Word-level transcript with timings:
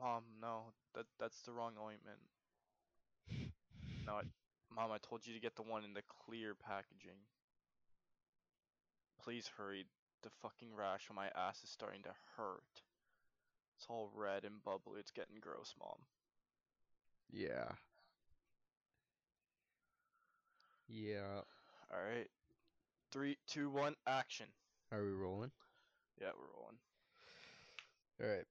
Mom, 0.00 0.22
no, 0.40 0.72
that 0.94 1.06
that's 1.18 1.40
the 1.42 1.52
wrong 1.52 1.72
ointment. 1.82 2.18
No, 4.06 4.14
I, 4.14 4.22
Mom, 4.74 4.92
I 4.92 4.98
told 4.98 5.26
you 5.26 5.34
to 5.34 5.40
get 5.40 5.56
the 5.56 5.62
one 5.62 5.84
in 5.84 5.94
the 5.94 6.02
clear 6.24 6.54
packaging. 6.54 7.18
Please 9.22 9.50
hurry. 9.56 9.86
The 10.22 10.30
fucking 10.42 10.74
rash 10.76 11.06
on 11.10 11.16
my 11.16 11.28
ass 11.36 11.62
is 11.62 11.70
starting 11.70 12.02
to 12.02 12.14
hurt. 12.36 12.82
It's 13.76 13.86
all 13.88 14.10
red 14.14 14.44
and 14.44 14.62
bubbly. 14.64 15.00
It's 15.00 15.10
getting 15.10 15.36
gross, 15.40 15.74
Mom. 15.78 15.98
Yeah. 17.30 17.72
Yeah. 20.88 21.42
All 21.92 22.00
right. 22.00 22.28
Three, 23.12 23.36
two, 23.46 23.70
one, 23.70 23.94
action. 24.06 24.46
Are 24.92 25.04
we 25.04 25.12
rolling? 25.12 25.50
Yeah, 26.20 26.28
we're 26.34 26.60
rolling. 26.60 26.78
All 28.22 28.28
right. 28.28 28.46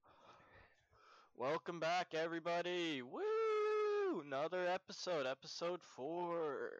Welcome 1.38 1.80
back, 1.80 2.14
everybody. 2.14 3.02
Woo! 3.02 4.22
Another 4.26 4.66
episode, 4.68 5.26
episode 5.26 5.82
four. 5.96 6.72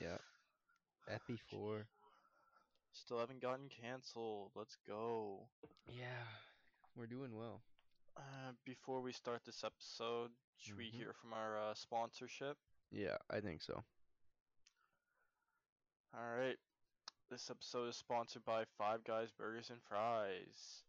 Yeah. 0.00 0.16
Epi 1.08 1.36
four. 1.50 1.86
Still 2.92 3.18
haven't 3.18 3.42
gotten 3.42 3.68
canceled. 3.68 4.52
Let's 4.54 4.76
go. 4.86 5.48
Yeah. 5.88 6.24
We're 6.96 7.06
doing 7.06 7.36
well. 7.36 7.60
Uh, 8.16 8.52
before 8.64 9.00
we 9.02 9.12
start 9.12 9.42
this 9.44 9.64
episode, 9.64 10.30
should 10.58 10.76
we 10.76 10.86
Mhm. 10.90 10.94
hear 10.94 11.12
from 11.12 11.32
our 11.32 11.58
uh, 11.58 11.74
sponsorship? 11.74 12.56
Yeah, 12.90 13.18
I 13.28 13.40
think 13.40 13.60
so. 13.60 13.84
All 16.14 16.36
right. 16.36 16.58
This 17.28 17.50
episode 17.50 17.88
is 17.88 17.96
sponsored 17.96 18.44
by 18.44 18.64
Five 18.78 19.02
Guys 19.04 19.32
Burgers 19.32 19.70
and 19.70 19.82
Fries. 19.82 20.84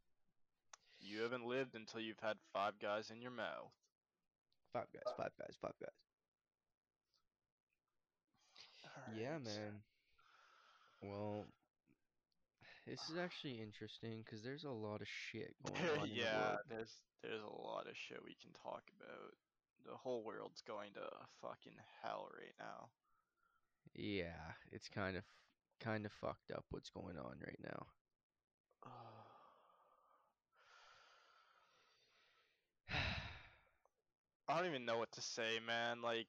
You 1.05 1.21
haven't 1.21 1.45
lived 1.45 1.75
until 1.75 2.01
you've 2.01 2.19
had 2.19 2.37
Five 2.51 2.73
Guys 2.81 3.11
in 3.11 3.21
your 3.21 3.31
mouth. 3.31 3.71
Five 4.73 4.87
guys, 4.91 5.13
five 5.15 5.31
guys, 5.39 5.55
five 5.61 5.73
guys. 5.79 5.93
Yeah, 9.15 9.37
man. 9.37 9.81
Well, 11.01 11.45
this 12.87 12.99
is 13.09 13.17
actually 13.17 13.61
interesting 13.61 14.23
because 14.25 14.43
there's 14.43 14.63
a 14.63 14.69
lot 14.69 15.01
of 15.01 15.07
shit 15.07 15.55
going 15.65 15.99
on. 15.99 16.09
in 16.09 16.15
the 16.15 16.21
yeah, 16.21 16.55
there's 16.69 16.91
there's 17.21 17.41
a 17.41 17.61
lot 17.61 17.87
of 17.87 17.95
shit 17.95 18.19
we 18.23 18.35
can 18.41 18.51
talk 18.51 18.83
about. 18.99 19.33
The 19.85 19.95
whole 19.95 20.23
world's 20.23 20.61
going 20.61 20.93
to 20.93 21.07
fucking 21.41 21.77
hell 22.01 22.27
right 22.33 22.55
now. 22.59 22.89
Yeah, 23.93 24.57
it's 24.71 24.89
kind 24.89 25.15
of 25.15 25.23
kind 25.79 26.05
of 26.05 26.11
fucked 26.11 26.51
up 26.51 26.65
what's 26.69 26.89
going 26.89 27.17
on 27.17 27.37
right 27.45 27.59
now. 27.63 27.85
I 34.47 34.57
don't 34.57 34.67
even 34.67 34.85
know 34.85 34.97
what 34.97 35.11
to 35.13 35.21
say, 35.21 35.59
man. 35.65 36.01
Like, 36.01 36.27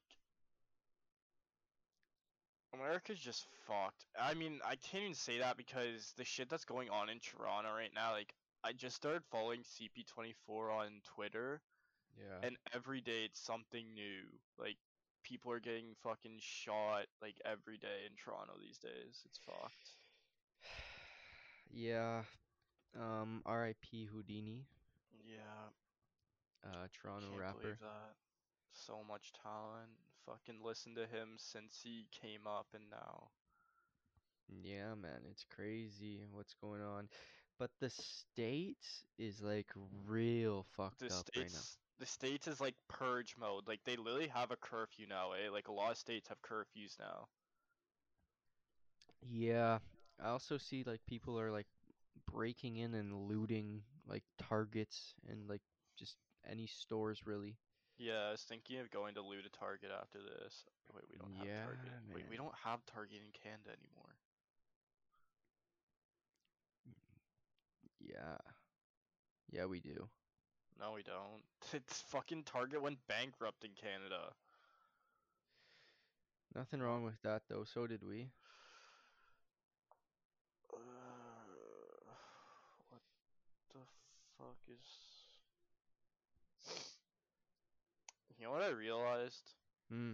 America's 2.73 3.19
just 3.19 3.45
fucked. 3.67 4.05
I 4.19 4.33
mean, 4.33 4.59
I 4.65 4.75
can't 4.75 5.03
even 5.03 5.15
say 5.15 5.39
that 5.39 5.57
because 5.57 6.13
the 6.17 6.25
shit 6.25 6.49
that's 6.49 6.65
going 6.65 6.89
on 6.89 7.09
in 7.09 7.19
Toronto 7.19 7.69
right 7.73 7.91
now, 7.93 8.11
like, 8.11 8.33
I 8.63 8.73
just 8.73 8.95
started 8.95 9.23
following 9.31 9.61
CP24 9.61 10.71
on 10.73 11.01
Twitter, 11.15 11.61
Yeah. 12.17 12.39
and 12.43 12.57
every 12.73 13.01
day 13.01 13.25
it's 13.25 13.39
something 13.39 13.93
new. 13.93 14.23
Like, 14.57 14.77
people 15.23 15.51
are 15.51 15.59
getting 15.59 15.95
fucking 16.03 16.39
shot, 16.39 17.05
like, 17.21 17.35
every 17.45 17.77
day 17.77 18.05
in 18.09 18.15
Toronto 18.15 18.53
these 18.59 18.79
days. 18.79 19.21
It's 19.25 19.37
fucked. 19.45 19.91
yeah. 21.71 22.23
Um, 22.99 23.43
R.I.P. 23.45 24.05
Houdini, 24.05 24.65
Yeah, 25.23 25.69
uh, 26.67 26.87
Toronto 26.93 27.27
can't 27.29 27.41
rapper. 27.41 27.61
believe 27.61 27.79
that. 27.79 28.15
So 28.71 29.03
much 29.07 29.33
talent. 29.43 29.91
Fucking 30.25 30.61
listen 30.63 30.95
to 30.95 31.07
him 31.07 31.35
since 31.37 31.79
he 31.83 32.07
came 32.11 32.47
up 32.47 32.67
and 32.73 32.83
now. 32.91 33.29
Yeah, 34.63 34.95
man, 34.95 35.21
it's 35.29 35.45
crazy 35.55 36.25
what's 36.31 36.53
going 36.53 36.81
on. 36.81 37.09
But 37.59 37.71
the 37.79 37.89
states 37.89 39.03
is 39.17 39.41
like 39.41 39.67
real 40.07 40.65
fucked 40.75 40.99
the 40.99 41.07
up 41.07 41.29
right 41.35 41.51
now. 41.51 41.59
the 41.99 42.05
states 42.05 42.47
is 42.47 42.61
like 42.61 42.75
purge 42.87 43.35
mode. 43.39 43.67
Like 43.67 43.79
they 43.85 43.95
literally 43.95 44.27
have 44.27 44.51
a 44.51 44.55
curfew 44.55 45.07
now, 45.07 45.31
eh? 45.33 45.49
Like 45.51 45.67
a 45.67 45.71
lot 45.73 45.91
of 45.91 45.97
states 45.97 46.27
have 46.29 46.41
curfews 46.41 46.99
now. 46.99 47.27
Yeah, 49.21 49.79
I 50.23 50.29
also 50.29 50.57
see 50.57 50.83
like 50.85 51.01
people 51.07 51.39
are 51.39 51.51
like 51.51 51.67
breaking 52.31 52.77
in 52.77 52.93
and 52.93 53.27
looting 53.27 53.81
like 54.07 54.23
Targets 54.37 55.15
and 55.29 55.49
like 55.49 55.61
just 55.97 56.17
any 56.49 56.67
stores 56.67 57.25
really. 57.25 57.57
Yeah, 57.97 58.29
I 58.29 58.31
was 58.31 58.41
thinking 58.41 58.79
of 58.79 58.91
going 58.91 59.15
to 59.15 59.21
loot 59.21 59.45
a 59.45 59.57
Target 59.57 59.89
after 59.89 60.19
this. 60.19 60.65
Wait, 60.93 61.03
we 61.09 61.17
don't 61.17 61.33
have 61.37 61.47
Yeah, 61.47 61.63
Target. 61.63 61.93
Wait, 62.13 62.29
we 62.29 62.37
don't 62.37 62.53
have 62.63 62.85
Target 62.85 63.21
in 63.25 63.31
Canada 63.33 63.73
anymore. 63.73 64.13
Yeah. 67.99 68.37
Yeah, 69.51 69.65
we 69.65 69.79
do. 69.79 70.07
No, 70.79 70.93
we 70.93 71.03
don't. 71.03 71.43
It's 71.73 72.01
fucking 72.01 72.43
Target 72.43 72.81
went 72.81 72.99
bankrupt 73.07 73.63
in 73.63 73.71
Canada. 73.71 74.33
Nothing 76.55 76.81
wrong 76.81 77.03
with 77.03 77.21
that 77.23 77.43
though. 77.49 77.63
So 77.63 77.87
did 77.87 78.03
we. 78.03 78.29
Uh, 80.71 80.77
what 82.89 83.01
the 83.73 83.79
fuck 84.37 84.57
is? 84.69 85.06
You 88.37 88.45
know 88.45 88.51
what 88.51 88.63
I 88.63 88.69
realized? 88.69 89.53
Hmm. 89.91 90.13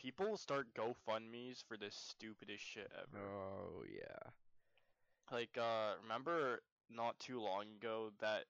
People 0.00 0.30
will 0.30 0.36
start 0.36 0.68
GoFundMe's 0.74 1.62
for 1.68 1.76
the 1.76 1.90
stupidest 1.90 2.64
shit 2.64 2.90
ever. 2.96 3.22
Oh 3.22 3.84
yeah. 3.92 4.30
Like, 5.30 5.56
uh, 5.58 5.92
remember 6.02 6.62
not 6.90 7.18
too 7.20 7.40
long 7.40 7.64
ago 7.78 8.10
that 8.20 8.44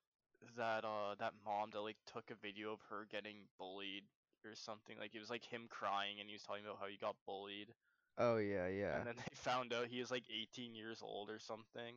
that 0.57 0.85
uh 0.85 1.15
that 1.19 1.35
mom 1.45 1.69
that 1.71 1.81
like 1.81 1.99
took 2.11 2.31
a 2.31 2.35
video 2.35 2.73
of 2.73 2.81
her 2.89 3.07
getting 3.11 3.37
bullied 3.59 4.05
or 4.45 4.55
something. 4.55 4.97
Like 4.99 5.15
it 5.15 5.21
was 5.21 5.29
like 5.31 5.45
him 5.45 5.67
crying 5.69 6.21
and 6.21 6.29
he 6.29 6.35
was 6.35 6.43
talking 6.43 6.65
about 6.65 6.79
how 6.81 6.87
he 6.87 6.97
got 6.97 7.17
bullied. 7.27 7.75
Oh 8.17 8.39
yeah, 8.39 8.69
yeah. 8.69 8.97
And 8.97 9.07
then 9.07 9.17
they 9.17 9.35
found 9.35 9.73
out 9.73 9.89
he 9.89 10.01
was 10.01 10.11
like 10.11 10.25
18 10.31 10.75
years 10.75 11.01
old 11.03 11.31
or 11.31 11.39
something. 11.39 11.97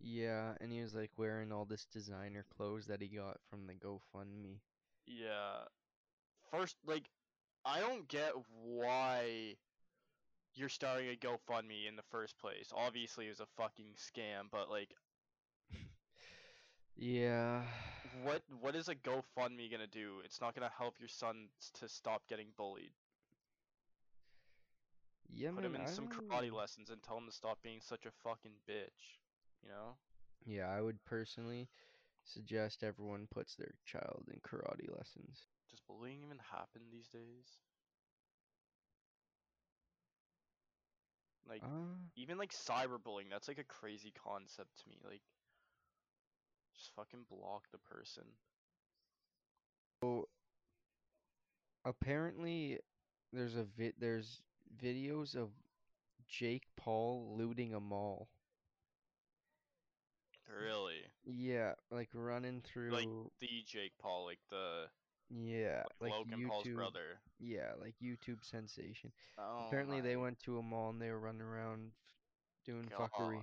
Yeah, 0.00 0.52
and 0.60 0.72
he 0.72 0.80
was 0.82 0.94
like 0.94 1.10
wearing 1.16 1.52
all 1.52 1.64
this 1.64 1.86
designer 1.86 2.44
clothes 2.56 2.86
that 2.86 3.02
he 3.02 3.08
got 3.08 3.38
from 3.50 3.66
the 3.66 3.74
GoFundMe. 3.74 4.58
Yeah. 5.06 5.64
First, 6.50 6.76
like, 6.86 7.08
I 7.64 7.80
don't 7.80 8.08
get 8.08 8.32
why 8.64 9.56
you're 10.54 10.68
starting 10.68 11.08
a 11.10 11.16
GoFundMe 11.16 11.86
in 11.88 11.96
the 11.96 12.02
first 12.10 12.38
place. 12.38 12.72
Obviously, 12.74 13.26
it 13.26 13.30
was 13.30 13.40
a 13.40 13.46
fucking 13.56 13.94
scam, 13.96 14.50
but 14.50 14.70
like, 14.70 14.94
Yeah. 16.96 17.62
what 18.22 18.42
what 18.60 18.74
is 18.74 18.88
a 18.88 18.94
GoFundMe 18.94 19.70
gonna 19.70 19.86
do? 19.86 20.20
It's 20.24 20.40
not 20.40 20.54
gonna 20.54 20.70
help 20.76 20.94
your 20.98 21.08
son 21.08 21.48
to 21.74 21.88
stop 21.88 22.26
getting 22.28 22.48
bullied. 22.56 22.92
Yeah, 25.30 25.50
Put 25.50 25.62
man, 25.62 25.74
him 25.74 25.74
in 25.76 25.80
I 25.82 25.90
some 25.90 26.08
don't 26.08 26.28
karate 26.30 26.52
lessons 26.52 26.90
and 26.90 27.02
tell 27.02 27.18
him 27.18 27.26
to 27.26 27.32
stop 27.32 27.62
being 27.62 27.80
such 27.80 28.06
a 28.06 28.10
fucking 28.10 28.52
bitch. 28.68 29.18
You 29.62 29.68
know? 29.68 29.96
Yeah, 30.46 30.68
I 30.68 30.80
would 30.80 31.04
personally 31.04 31.68
suggest 32.24 32.82
everyone 32.82 33.28
puts 33.30 33.54
their 33.54 33.74
child 33.84 34.24
in 34.32 34.40
karate 34.40 34.88
lessons. 34.96 35.46
Does 35.78 35.86
bullying 35.86 36.24
even 36.24 36.38
happen 36.50 36.82
these 36.90 37.08
days? 37.08 37.60
Like, 41.48 41.62
Uh, 41.62 41.94
even 42.16 42.38
like 42.38 42.52
cyberbullying, 42.52 43.30
that's 43.30 43.48
like 43.48 43.58
a 43.58 43.64
crazy 43.64 44.10
concept 44.12 44.76
to 44.82 44.88
me. 44.88 44.98
Like, 45.04 45.22
just 46.74 46.90
fucking 46.94 47.24
block 47.28 47.68
the 47.70 47.78
person. 47.78 48.24
so 50.02 50.28
apparently 51.84 52.78
there's 53.32 53.56
a 53.56 53.64
vid 53.64 53.94
there's 53.98 54.42
videos 54.82 55.34
of 55.34 55.50
Jake 56.28 56.64
Paul 56.76 57.34
looting 57.36 57.74
a 57.74 57.80
mall. 57.80 58.28
Really? 60.48 61.06
Yeah, 61.24 61.74
like 61.90 62.08
running 62.14 62.62
through 62.62 62.90
Like 62.92 63.08
the 63.40 63.62
Jake 63.66 63.92
Paul, 63.98 64.24
like 64.24 64.40
the 64.50 64.88
yeah, 65.30 65.82
like, 66.00 66.10
like 66.10 66.20
Logan 66.20 66.48
Paul's 66.48 66.64
YouTube. 66.64 66.74
brother. 66.74 67.20
Yeah, 67.38 67.72
like 67.80 67.94
YouTube 68.02 68.42
sensation. 68.42 69.12
Oh 69.38 69.64
Apparently 69.66 70.00
they 70.00 70.16
went 70.16 70.38
to 70.40 70.58
a 70.58 70.62
mall 70.62 70.90
and 70.90 71.00
they 71.00 71.10
were 71.10 71.20
running 71.20 71.42
around 71.42 71.92
doing 72.64 72.88
fuckery. 72.98 73.42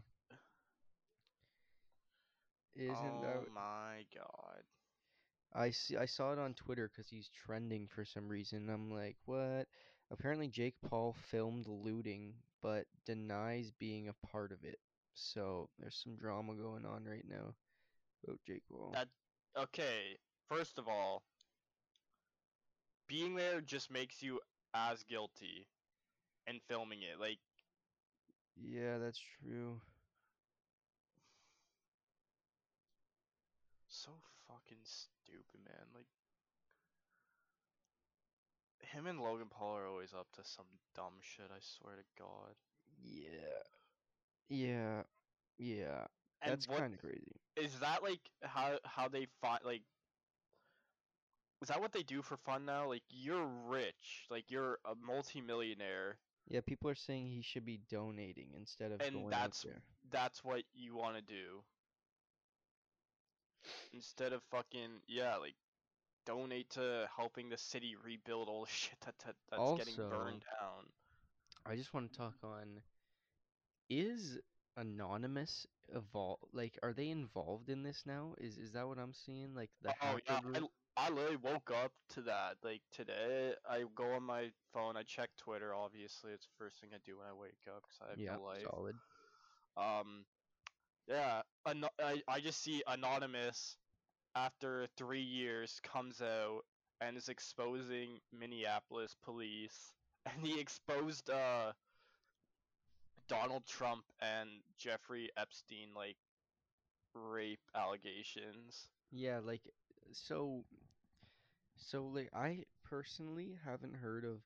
Isn't 2.76 2.96
oh 2.96 3.22
that 3.24 3.54
my 3.54 4.06
god. 4.14 4.64
I 5.54 5.72
see 5.72 5.96
I 5.96 6.06
saw 6.06 6.34
it 6.34 6.40
on 6.40 6.54
Twitter 6.54 6.92
because 6.94 7.10
he's 7.10 7.30
trending 7.46 7.88
for 7.88 8.04
some 8.04 8.28
reason. 8.28 8.70
I'm 8.70 8.92
like, 8.92 9.16
what? 9.26 9.68
Apparently 10.12 10.48
Jake 10.48 10.76
Paul 10.90 11.16
filmed 11.30 11.68
looting 11.68 12.34
but 12.62 12.86
denies 13.06 13.72
being 13.80 14.10
a 14.10 14.28
part 14.28 14.52
of 14.52 14.64
it. 14.64 14.80
So 15.14 15.70
there's 15.80 16.02
some 16.04 16.16
drama 16.16 16.56
going 16.56 16.86
on 16.86 17.06
right 17.06 17.26
now 17.30 17.54
about 18.24 18.40
Jake 18.46 18.64
Paul. 18.70 18.92
That 18.94 19.08
okay. 19.56 20.18
first 20.50 20.78
of 20.78 20.88
all, 20.88 21.24
being 23.16 23.36
there 23.36 23.62
just 23.62 23.90
makes 23.90 24.22
you 24.22 24.42
as 24.74 25.04
guilty 25.04 25.68
and 26.48 26.60
filming 26.68 27.00
it. 27.02 27.18
Like, 27.20 27.38
Yeah, 28.62 28.98
that's 28.98 29.22
true. 29.42 29.80
so 33.88 34.12
fucking 34.48 34.84
stupid, 34.84 35.62
man. 35.66 35.86
Like, 35.96 36.06
him 38.90 39.08
and 39.08 39.22
Logan 39.22 39.48
Paul 39.50 39.78
are 39.78 39.88
always 39.88 40.14
up 40.14 40.28
to 40.36 40.42
some 40.44 40.66
dumb 40.96 41.14
shit. 41.22 41.46
I 41.50 41.60
swear 41.62 41.96
to 41.96 42.04
God. 42.22 42.56
Yeah. 43.02 43.64
Yeah. 44.50 45.02
Yeah. 45.58 46.06
And 46.42 46.52
That's 46.52 46.66
kind 46.66 46.94
of 46.94 47.00
crazy. 47.00 47.40
is 47.56 47.80
that 47.80 48.04
like? 48.04 48.20
How 48.44 48.78
how 48.84 49.08
they 49.08 49.28
find 49.42 49.62
like? 49.66 49.82
Is 51.66 51.70
that 51.70 51.82
what 51.82 51.94
they 51.94 52.04
do 52.04 52.22
for 52.22 52.38
fun 52.38 52.64
now? 52.64 52.88
Like, 52.88 53.02
you're 53.10 53.48
rich, 53.68 54.28
like 54.30 54.52
you're 54.52 54.78
a 54.86 54.94
multimillionaire, 55.04 56.20
Yeah, 56.48 56.60
people 56.62 56.92
are 56.92 56.94
saying 56.96 57.26
he 57.26 57.42
should 57.42 57.66
be 57.66 57.80
donating 57.90 58.50
instead 58.56 58.92
of 58.92 59.02
And 59.02 59.16
going 59.16 59.30
that's- 59.32 59.66
that's 60.12 60.44
what 60.44 60.62
you 60.76 60.94
want 60.96 61.16
to 61.16 61.24
do 61.24 61.64
instead 63.94 64.32
of 64.32 64.44
fucking 64.44 65.02
yeah 65.08 65.38
like 65.38 65.56
donate 66.24 66.70
to 66.70 67.10
helping 67.16 67.50
the 67.50 67.58
city 67.58 67.96
rebuild 67.96 68.48
all 68.48 68.66
the 68.66 68.70
shit 68.72 69.00
that, 69.02 69.18
that 69.26 69.36
that's 69.50 69.74
getting 69.80 69.96
burned 69.96 70.46
down 70.62 70.86
I 71.66 71.76
just 71.76 71.96
want 71.96 72.12
to 72.12 72.16
talk 72.16 72.36
on 72.44 72.84
is 73.90 74.38
anonymous 74.78 75.66
evol 75.96 76.38
like 76.54 76.78
are 76.84 76.94
they 76.94 77.10
involved 77.10 77.70
in 77.70 77.82
this 77.82 78.04
now? 78.06 78.36
Is 78.38 78.58
is 78.58 78.74
that 78.74 78.88
what 78.88 79.00
I'm 79.00 79.14
seeing? 79.14 79.56
Like 79.56 79.72
the 79.82 79.96
oh 80.04 80.20
yeah 80.28 80.40
I, 80.54 80.60
I 80.98 81.10
literally 81.10 81.38
woke 81.38 81.72
up 81.84 81.92
to 82.14 82.22
that 82.22 82.56
like 82.64 82.82
today. 82.92 83.54
I 83.70 83.84
go 83.96 84.14
on 84.14 84.24
my 84.24 84.52
phone 84.74 84.98
i 84.98 85.04
check 85.04 85.30
twitter 85.38 85.74
obviously 85.74 86.32
it's 86.34 86.46
the 86.46 86.54
first 86.58 86.80
thing 86.82 86.90
i 86.94 86.98
do 87.06 87.18
when 87.18 87.28
i 87.28 87.34
wake 87.34 87.56
up 87.68 87.82
because 87.84 87.98
i 88.06 88.10
have 88.10 88.20
yeah, 88.20 88.36
no 88.36 88.44
life. 88.44 88.68
solid. 88.70 88.96
um 89.78 90.26
yeah 91.08 91.42
ano- 91.66 91.90
I, 92.04 92.22
I 92.28 92.40
just 92.42 92.62
see 92.62 92.84
anonymous 92.88 93.78
after 94.36 94.88
three 94.98 95.22
years 95.22 95.80
comes 95.82 96.22
out 96.22 96.62
and 97.00 97.16
is 97.16 97.30
exposing 97.30 98.20
minneapolis 98.38 99.16
police 99.24 99.94
and 100.26 100.46
he 100.46 100.60
exposed 100.60 101.30
uh 101.30 101.72
donald 103.30 103.66
trump 103.66 104.04
and 104.22 104.50
jeffrey 104.78 105.30
epstein 105.38 105.88
like 105.96 106.18
rape 107.16 107.60
allegations. 107.76 108.88
Yeah, 109.12 109.40
like 109.44 109.62
so 110.12 110.64
so 111.78 112.06
like 112.06 112.30
I 112.34 112.64
personally 112.84 113.56
haven't 113.66 113.96
heard 113.96 114.26
of 114.26 114.40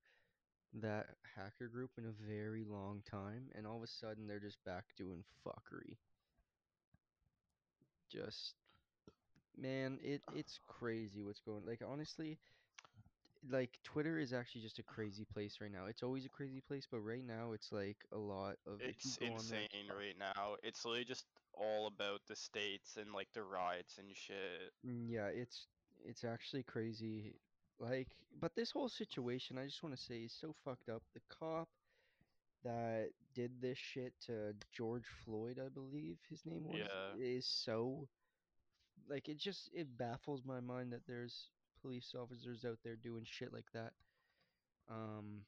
that 0.81 1.07
hacker 1.35 1.67
group 1.67 1.91
in 1.97 2.05
a 2.05 2.31
very 2.31 2.63
long 2.63 3.01
time 3.09 3.49
and 3.55 3.65
all 3.65 3.77
of 3.77 3.83
a 3.83 3.87
sudden 3.87 4.27
they're 4.27 4.39
just 4.39 4.63
back 4.65 4.85
doing 4.97 5.23
fuckery. 5.45 5.97
Just 8.11 8.55
man, 9.57 9.99
it 10.03 10.21
it's 10.35 10.59
crazy 10.67 11.21
what's 11.21 11.39
going 11.41 11.65
like 11.65 11.81
honestly 11.87 12.37
like 13.49 13.79
Twitter 13.83 14.19
is 14.19 14.33
actually 14.33 14.61
just 14.61 14.79
a 14.79 14.83
crazy 14.83 15.25
place 15.33 15.57
right 15.61 15.71
now. 15.71 15.85
It's 15.85 16.03
always 16.03 16.25
a 16.25 16.29
crazy 16.29 16.61
place, 16.61 16.87
but 16.89 16.99
right 16.99 17.25
now 17.25 17.53
it's 17.53 17.71
like 17.71 17.97
a 18.11 18.17
lot 18.17 18.57
of 18.67 18.81
it's 18.81 19.17
insane 19.21 19.67
right 19.97 20.17
now 20.17 20.55
it's 20.63 20.85
literally 20.85 21.05
just 21.05 21.25
all 21.53 21.87
about 21.87 22.21
the 22.27 22.35
states 22.35 22.97
and 22.97 23.13
like 23.13 23.27
the 23.33 23.43
riots 23.43 23.97
and 23.97 24.07
shit 24.15 24.71
Mm, 24.87 25.09
Yeah, 25.09 25.27
it's 25.27 25.67
it's 26.05 26.23
actually 26.23 26.63
crazy. 26.63 27.35
Like, 27.79 28.09
but 28.39 28.55
this 28.55 28.71
whole 28.71 28.89
situation, 28.89 29.57
I 29.57 29.65
just 29.65 29.83
want 29.83 29.95
to 29.95 30.01
say, 30.01 30.15
is 30.19 30.33
so 30.39 30.53
fucked 30.65 30.89
up. 30.89 31.01
The 31.13 31.21
cop 31.29 31.69
that 32.63 33.09
did 33.33 33.51
this 33.61 33.77
shit 33.77 34.13
to 34.25 34.53
George 34.73 35.05
Floyd, 35.23 35.59
I 35.63 35.69
believe 35.69 36.17
his 36.29 36.45
name 36.45 36.65
was, 36.65 36.79
Yeah. 36.79 37.15
is 37.17 37.45
so 37.45 38.07
like 39.09 39.29
it 39.29 39.37
just 39.37 39.69
it 39.73 39.97
baffles 39.97 40.43
my 40.45 40.59
mind 40.59 40.91
that 40.93 41.05
there's 41.07 41.47
police 41.81 42.13
officers 42.19 42.65
out 42.65 42.77
there 42.83 42.95
doing 42.95 43.23
shit 43.25 43.53
like 43.53 43.71
that. 43.73 43.93
Um, 44.89 45.41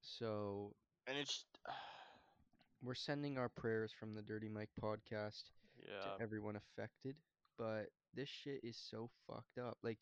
so 0.00 0.74
and 1.06 1.16
it's 1.18 1.44
we're 2.82 2.94
sending 2.94 3.38
our 3.38 3.48
prayers 3.48 3.92
from 3.98 4.14
the 4.14 4.22
Dirty 4.22 4.48
Mike 4.48 4.70
podcast 4.82 5.44
yeah 5.86 6.16
to 6.16 6.22
everyone 6.22 6.56
affected, 6.56 7.16
but 7.58 7.88
this 8.14 8.28
shit 8.28 8.60
is 8.62 8.76
so 8.90 9.10
fucked 9.26 9.58
up. 9.58 9.78
Like, 9.82 9.98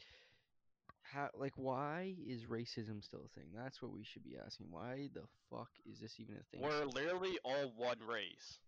how, 1.03 1.29
like, 1.35 1.53
why 1.57 2.15
is 2.27 2.45
racism 2.45 3.03
still 3.03 3.25
a 3.25 3.29
thing? 3.39 3.49
That's 3.55 3.83
what 3.83 3.93
we 3.93 4.05
should 4.05 4.25
be 4.25 4.37
asking. 4.45 4.69
Why 4.71 5.09
the 5.13 5.23
fuck 5.51 5.71
is 5.85 5.99
this 6.01 6.19
even 6.19 6.37
a 6.37 6.43
thing? 6.51 6.61
we're 6.63 6.85
literally 6.85 7.39
all 7.45 7.73
one 7.77 7.99
race 8.07 8.59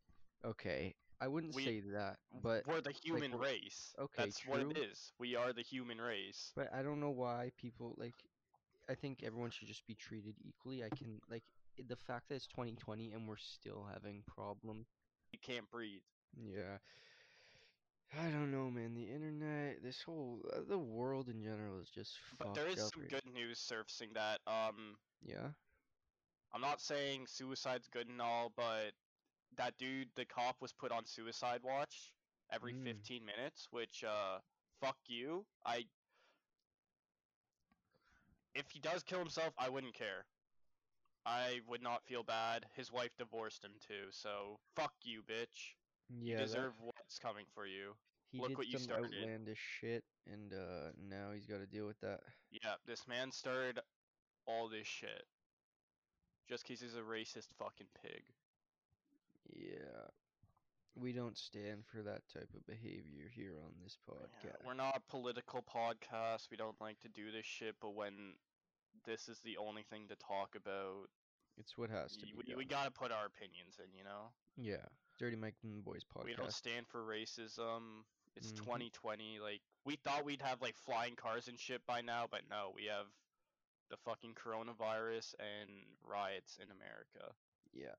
okay, 0.45 0.95
I 1.21 1.29
wouldn't 1.29 1.55
we- 1.55 1.65
say 1.65 1.81
that, 1.93 2.19
but 2.43 2.67
we're 2.67 2.83
the 2.83 2.93
human 2.93 3.33
we're- 3.33 3.53
race. 3.53 3.95
okay, 3.99 4.25
That's 4.25 4.47
what 4.47 4.61
it 4.61 4.77
is. 4.77 5.13
We 5.19 5.37
are 5.37 5.53
the 5.55 5.63
human 5.63 5.99
race. 6.01 6.53
but 6.55 6.71
I 6.73 6.83
don't 6.83 7.01
know 7.01 7.11
why 7.11 7.51
people 7.57 7.95
like. 7.97 8.15
I 8.91 8.95
think 8.95 9.23
everyone 9.23 9.51
should 9.51 9.69
just 9.69 9.87
be 9.87 9.95
treated 9.95 10.35
equally. 10.45 10.85
I 10.85 10.91
can 10.91 11.19
like 11.31 11.45
the 11.79 11.97
fact 11.97 12.29
that 12.29 12.35
it's 12.35 12.47
2020 12.49 13.13
and 13.13 13.27
we're 13.27 13.39
still 13.39 13.87
having 13.91 14.23
problems. 14.27 14.87
We 15.33 15.39
can't 15.39 15.71
breathe. 15.71 16.03
Yeah. 16.37 16.77
I 18.21 18.31
don't 18.31 18.53
know, 18.53 18.71
man. 18.71 18.95
The 18.95 19.11
internet, 19.11 19.83
this 19.83 20.03
whole, 20.03 20.41
uh, 20.53 20.61
the 20.69 20.79
world 20.79 21.29
in 21.29 21.43
general 21.43 21.81
is 21.81 21.89
just 21.91 22.19
But 22.39 22.55
there 22.55 22.67
is 22.69 22.77
some 22.79 23.03
right 23.03 23.11
good 23.11 23.27
news 23.33 23.59
surfacing 23.59 24.11
that 24.15 24.41
um 24.47 24.97
Yeah. 25.23 25.49
I'm 26.53 26.61
not 26.61 26.81
saying 26.81 27.27
suicide's 27.27 27.89
good 27.89 28.09
and 28.09 28.21
all, 28.23 28.53
but 28.57 28.93
that 29.57 29.77
dude, 29.79 30.09
the 30.15 30.25
cop, 30.25 30.61
was 30.61 30.73
put 30.73 30.93
on 30.93 31.05
suicide 31.07 31.63
watch 31.65 32.13
every 32.51 32.73
Mm. 32.75 32.85
15 32.85 33.25
minutes, 33.25 33.69
which 33.71 34.05
uh 34.05 34.39
fuck 34.81 34.99
you. 35.07 35.47
I 35.65 35.87
if 38.55 38.71
he 38.71 38.79
does 38.79 39.03
kill 39.03 39.19
himself, 39.19 39.53
I 39.59 39.69
wouldn't 39.69 39.95
care. 39.95 40.27
I 41.27 41.61
would 41.67 41.83
not 41.83 42.05
feel 42.05 42.23
bad. 42.23 42.67
His 42.75 42.93
wife 42.93 43.17
divorced 43.17 43.65
him 43.65 43.73
too, 43.81 44.11
so 44.11 44.61
fuck 44.77 44.95
you, 45.03 45.23
bitch. 45.23 45.75
Yeah, 46.11 46.33
you 46.33 46.37
that- 46.39 46.47
deserve 46.47 46.73
what's 46.81 47.19
coming 47.19 47.47
for 47.55 47.67
you. 47.67 47.93
he 48.31 48.39
look 48.39 48.49
did 48.49 48.59
what 48.59 48.67
you 48.67 48.79
some 48.79 48.83
started. 48.85 49.15
outlandish 49.15 49.59
shit, 49.81 50.05
and 50.27 50.53
uh, 50.53 50.91
now 51.09 51.31
he's 51.33 51.47
got 51.47 51.59
to 51.59 51.67
deal 51.67 51.87
with 51.87 52.01
that. 52.01 52.21
Yeah, 52.51 52.75
this 52.87 53.07
man 53.09 53.31
started 53.33 53.81
all 54.47 54.69
this 54.69 54.87
shit. 54.87 55.25
just 56.49 56.67
because 56.67 56.81
he's 56.83 56.95
a 56.97 57.01
racist 57.01 57.49
fucking 57.59 57.87
pig. 58.03 58.23
Yeah, 59.53 60.09
we 60.95 61.13
don't 61.13 61.37
stand 61.39 61.85
for 61.87 62.03
that 62.03 62.23
type 62.33 62.51
of 62.55 62.67
behavior 62.67 63.31
here 63.35 63.55
on 63.65 63.73
this 63.83 63.97
Yeah, 64.07 64.15
podcast. 64.15 64.67
We're 64.67 64.75
not 64.75 64.97
a 64.97 65.11
political 65.11 65.63
podcast. 65.63 66.51
We 66.51 66.57
don't 66.57 66.81
like 66.81 67.01
to 67.01 67.09
do 67.09 67.31
this 67.33 67.47
shit, 67.47 67.77
but 67.81 67.95
when 67.95 68.35
this 69.07 69.29
is 69.29 69.41
the 69.41 69.57
only 69.59 69.83
thing 69.83 70.09
to 70.09 70.17
talk 70.17 70.55
about, 70.57 71.09
It's 71.59 71.77
what 71.79 71.91
has 71.91 72.17
to 72.19 72.27
be 72.27 72.33
done. 72.33 72.57
we 72.57 72.65
gotta 72.65 72.91
put 72.91 73.11
our 73.13 73.27
opinions 73.27 73.79
in, 73.79 73.95
you 73.97 74.05
know? 74.05 74.33
Yeah, 74.57 74.87
Dirty 75.19 75.37
Mike 75.37 75.55
and 75.63 75.77
the 75.77 75.83
Boys 75.83 76.03
podcast. 76.05 76.25
We 76.25 76.35
don't 76.35 76.53
stand 76.53 76.87
for 76.89 77.01
racism. 77.03 78.05
It's 78.37 78.53
Mhm. 78.53 78.57
2020. 78.57 79.39
Like, 79.39 79.63
we 79.85 79.97
thought 79.97 80.25
we'd 80.25 80.43
have, 80.43 80.61
like, 80.61 80.77
flying 80.77 81.15
cars 81.15 81.47
and 81.49 81.59
shit 81.59 81.87
by 81.87 82.01
now, 82.01 82.27
but 82.27 82.49
no, 82.49 82.71
we 82.75 82.87
have 82.87 83.07
the 83.91 83.97
fucking 83.99 84.35
coronavirus 84.35 85.35
and 85.39 85.99
riots 86.03 86.59
in 86.59 86.71
America. 86.71 87.35
Yeah. 87.73 87.95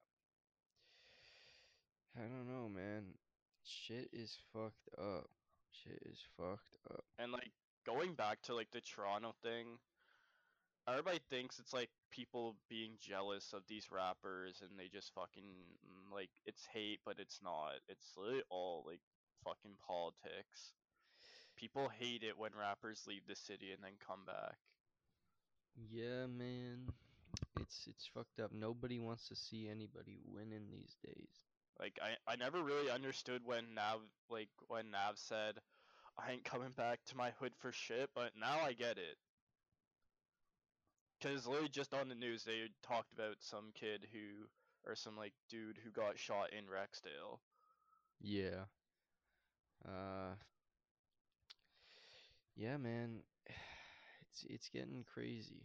I 2.16 2.22
don't 2.22 2.48
know, 2.48 2.70
man. 2.70 3.18
Shit 3.64 4.10
is 4.14 4.38
fucked 4.54 4.90
up. 4.98 5.30
Shit 5.72 6.02
is 6.04 6.22
fucked 6.38 6.76
up. 6.90 7.06
And 7.18 7.32
like 7.32 7.52
going 7.84 8.16
back 8.16 8.42
to 8.44 8.56
like 8.56 8.72
the 8.72 8.82
Toronto 8.82 9.34
thing, 9.42 9.80
everybody 10.88 11.20
thinks 11.30 11.60
it's 11.60 11.74
like 11.74 11.90
people 12.12 12.56
being 12.70 12.92
jealous 13.02 13.54
of 13.54 13.64
these 13.68 13.88
rappers 13.92 14.62
and 14.62 14.80
they 14.80 14.88
just 14.88 15.14
fucking 15.14 15.44
mm, 15.44 16.14
like 16.14 16.30
it's 16.46 16.66
hate, 16.72 17.00
but 17.06 17.16
it's 17.20 17.40
not. 17.44 17.74
It's 17.90 18.14
literally 18.18 18.44
all 18.50 18.84
like 18.86 19.02
fucking 19.44 19.78
politics. 19.86 20.74
People 21.56 21.90
hate 21.90 22.24
it 22.24 22.38
when 22.38 22.52
rappers 22.58 23.06
leave 23.08 23.26
the 23.28 23.36
city 23.36 23.72
and 23.72 23.84
then 23.84 23.94
come 24.06 24.26
back. 24.26 24.58
Yeah, 25.92 26.28
man. 26.28 26.90
It's 27.60 27.88
it's 27.88 28.10
fucked 28.14 28.40
up. 28.40 28.52
Nobody 28.54 29.00
wants 29.00 29.28
to 29.30 29.36
see 29.36 29.68
anybody 29.70 30.20
winning 30.26 30.68
these 30.72 30.96
days. 31.04 31.30
Like 31.80 32.00
I, 32.02 32.32
I 32.32 32.36
never 32.36 32.62
really 32.62 32.90
understood 32.90 33.42
when 33.46 33.74
Nav 33.76 34.00
like 34.30 34.50
when 34.68 34.92
Nav 34.92 35.18
said, 35.18 35.56
I 36.18 36.32
ain't 36.32 36.46
coming 36.46 36.72
back 36.72 37.00
to 37.08 37.18
my 37.18 37.32
hood 37.40 37.54
for 37.58 37.72
shit, 37.72 38.10
but 38.16 38.32
now 38.40 38.60
I 38.64 38.74
get 38.74 38.98
it. 38.98 39.18
Cause 41.22 41.48
literally 41.48 41.70
just 41.70 41.94
on 41.94 42.08
the 42.10 42.16
news 42.16 42.44
they 42.44 42.70
talked 42.84 43.12
about 43.12 43.38
some 43.42 43.72
kid 43.74 44.08
who 44.14 44.48
or 44.86 44.96
some 44.96 45.18
like 45.18 45.34
dude 45.50 45.80
who 45.84 45.90
got 45.92 46.20
shot 46.20 46.54
in 46.54 46.66
Rexdale. 46.66 47.40
Yeah. 48.22 48.66
Uh 49.86 50.36
Yeah, 52.56 52.78
man. 52.78 53.24
It's 54.32 54.44
it's 54.50 54.70
getting 54.70 55.04
crazy. 55.04 55.64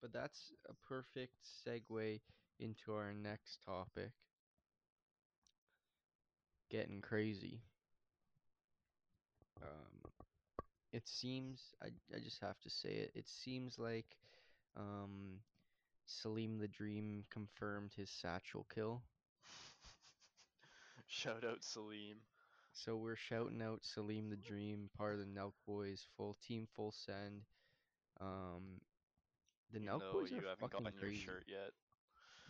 But 0.00 0.12
that's 0.12 0.52
a 0.68 0.74
perfect 0.88 1.34
segue 1.66 2.20
into 2.58 2.92
our 2.94 3.12
next 3.12 3.62
topic. 3.64 4.12
Getting 6.68 7.00
crazy. 7.00 7.62
Um, 9.62 10.10
it 10.92 11.08
seems 11.08 11.74
I 11.82 11.88
I 12.14 12.20
just 12.20 12.40
have 12.40 12.58
to 12.60 12.70
say 12.70 12.90
it. 12.90 13.12
It 13.14 13.28
seems 13.28 13.78
like 13.78 14.16
um 14.76 15.40
Salim 16.06 16.58
the 16.58 16.68
Dream 16.68 17.24
confirmed 17.30 17.92
his 17.96 18.10
satchel 18.10 18.66
kill. 18.74 19.02
Shout 21.06 21.44
out 21.44 21.64
Salim. 21.64 22.22
So 22.72 22.96
we're 22.96 23.16
shouting 23.16 23.62
out 23.62 23.84
Salim 23.84 24.28
the 24.30 24.36
Dream, 24.36 24.90
part 24.96 25.14
of 25.14 25.20
the 25.20 25.26
Nelk 25.26 25.54
Boys, 25.66 26.06
full 26.16 26.36
team, 26.46 26.66
full 26.74 26.92
send. 26.92 27.42
Um, 28.20 28.80
the 29.72 29.80
Even 29.80 29.86
Nelk 29.86 30.08
Boys 30.10 30.30
you 30.30 30.38
are 30.38 30.42
haven't 30.48 30.70
fucking 30.70 30.92
crazy. 30.92 31.16
shirt 31.16 31.44
yet. 31.46 31.72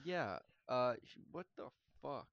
Yeah. 0.03 0.39
Uh, 0.69 0.95
what 1.33 1.47
the 1.57 1.69
fuck? 2.03 2.29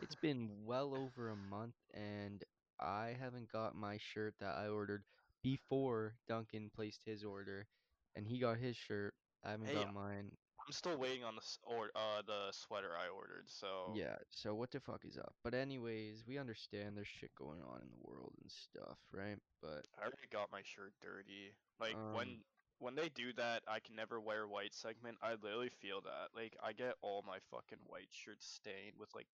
It's 0.00 0.14
been 0.16 0.64
well 0.64 0.94
over 0.94 1.30
a 1.30 1.36
month, 1.36 1.74
and 1.92 2.44
I 2.80 3.16
haven't 3.18 3.50
got 3.50 3.74
my 3.74 3.98
shirt 3.98 4.34
that 4.40 4.56
I 4.56 4.68
ordered 4.68 5.04
before 5.42 6.14
Duncan 6.28 6.70
placed 6.74 7.04
his 7.04 7.24
order, 7.24 7.68
and 8.16 8.26
he 8.26 8.38
got 8.38 8.58
his 8.58 8.76
shirt. 8.76 9.14
I 9.44 9.50
haven't 9.50 9.66
Hey, 9.66 9.74
got 9.74 9.94
mine. 9.94 10.30
I'm 10.66 10.72
still 10.72 10.98
waiting 10.98 11.24
on 11.24 11.34
the 11.36 11.40
s- 11.42 11.58
or 11.62 11.90
uh 11.94 12.22
the 12.22 12.52
sweater 12.52 12.96
I 12.96 13.08
ordered. 13.08 13.48
So 13.48 13.94
Yeah, 13.96 14.16
so 14.30 14.54
what 14.54 14.70
the 14.70 14.80
fuck 14.80 15.04
is 15.04 15.16
up? 15.16 15.34
But 15.42 15.54
anyways, 15.54 16.24
we 16.26 16.38
understand 16.38 16.96
there's 16.96 17.08
shit 17.08 17.34
going 17.34 17.62
on 17.62 17.80
in 17.82 17.88
the 17.90 17.96
world 17.96 18.34
and 18.42 18.50
stuff, 18.50 18.98
right? 19.12 19.38
But 19.62 19.86
I 19.96 20.02
already 20.02 20.28
got 20.30 20.50
my 20.50 20.62
shirt 20.62 20.92
dirty. 21.00 21.54
Like 21.80 21.94
Um, 21.94 22.14
when 22.16 22.44
when 22.80 22.94
they 22.94 23.08
do 23.08 23.32
that, 23.34 23.62
I 23.66 23.80
can 23.80 23.96
never 23.96 24.20
wear 24.20 24.46
white 24.46 24.74
segment. 24.74 25.18
I 25.22 25.34
literally 25.34 25.70
feel 25.70 26.00
that. 26.02 26.34
Like 26.34 26.56
I 26.62 26.72
get 26.72 26.94
all 27.02 27.22
my 27.22 27.38
fucking 27.50 27.78
white 27.86 28.12
shirts 28.12 28.46
stained 28.46 28.98
with 28.98 29.14
like 29.14 29.26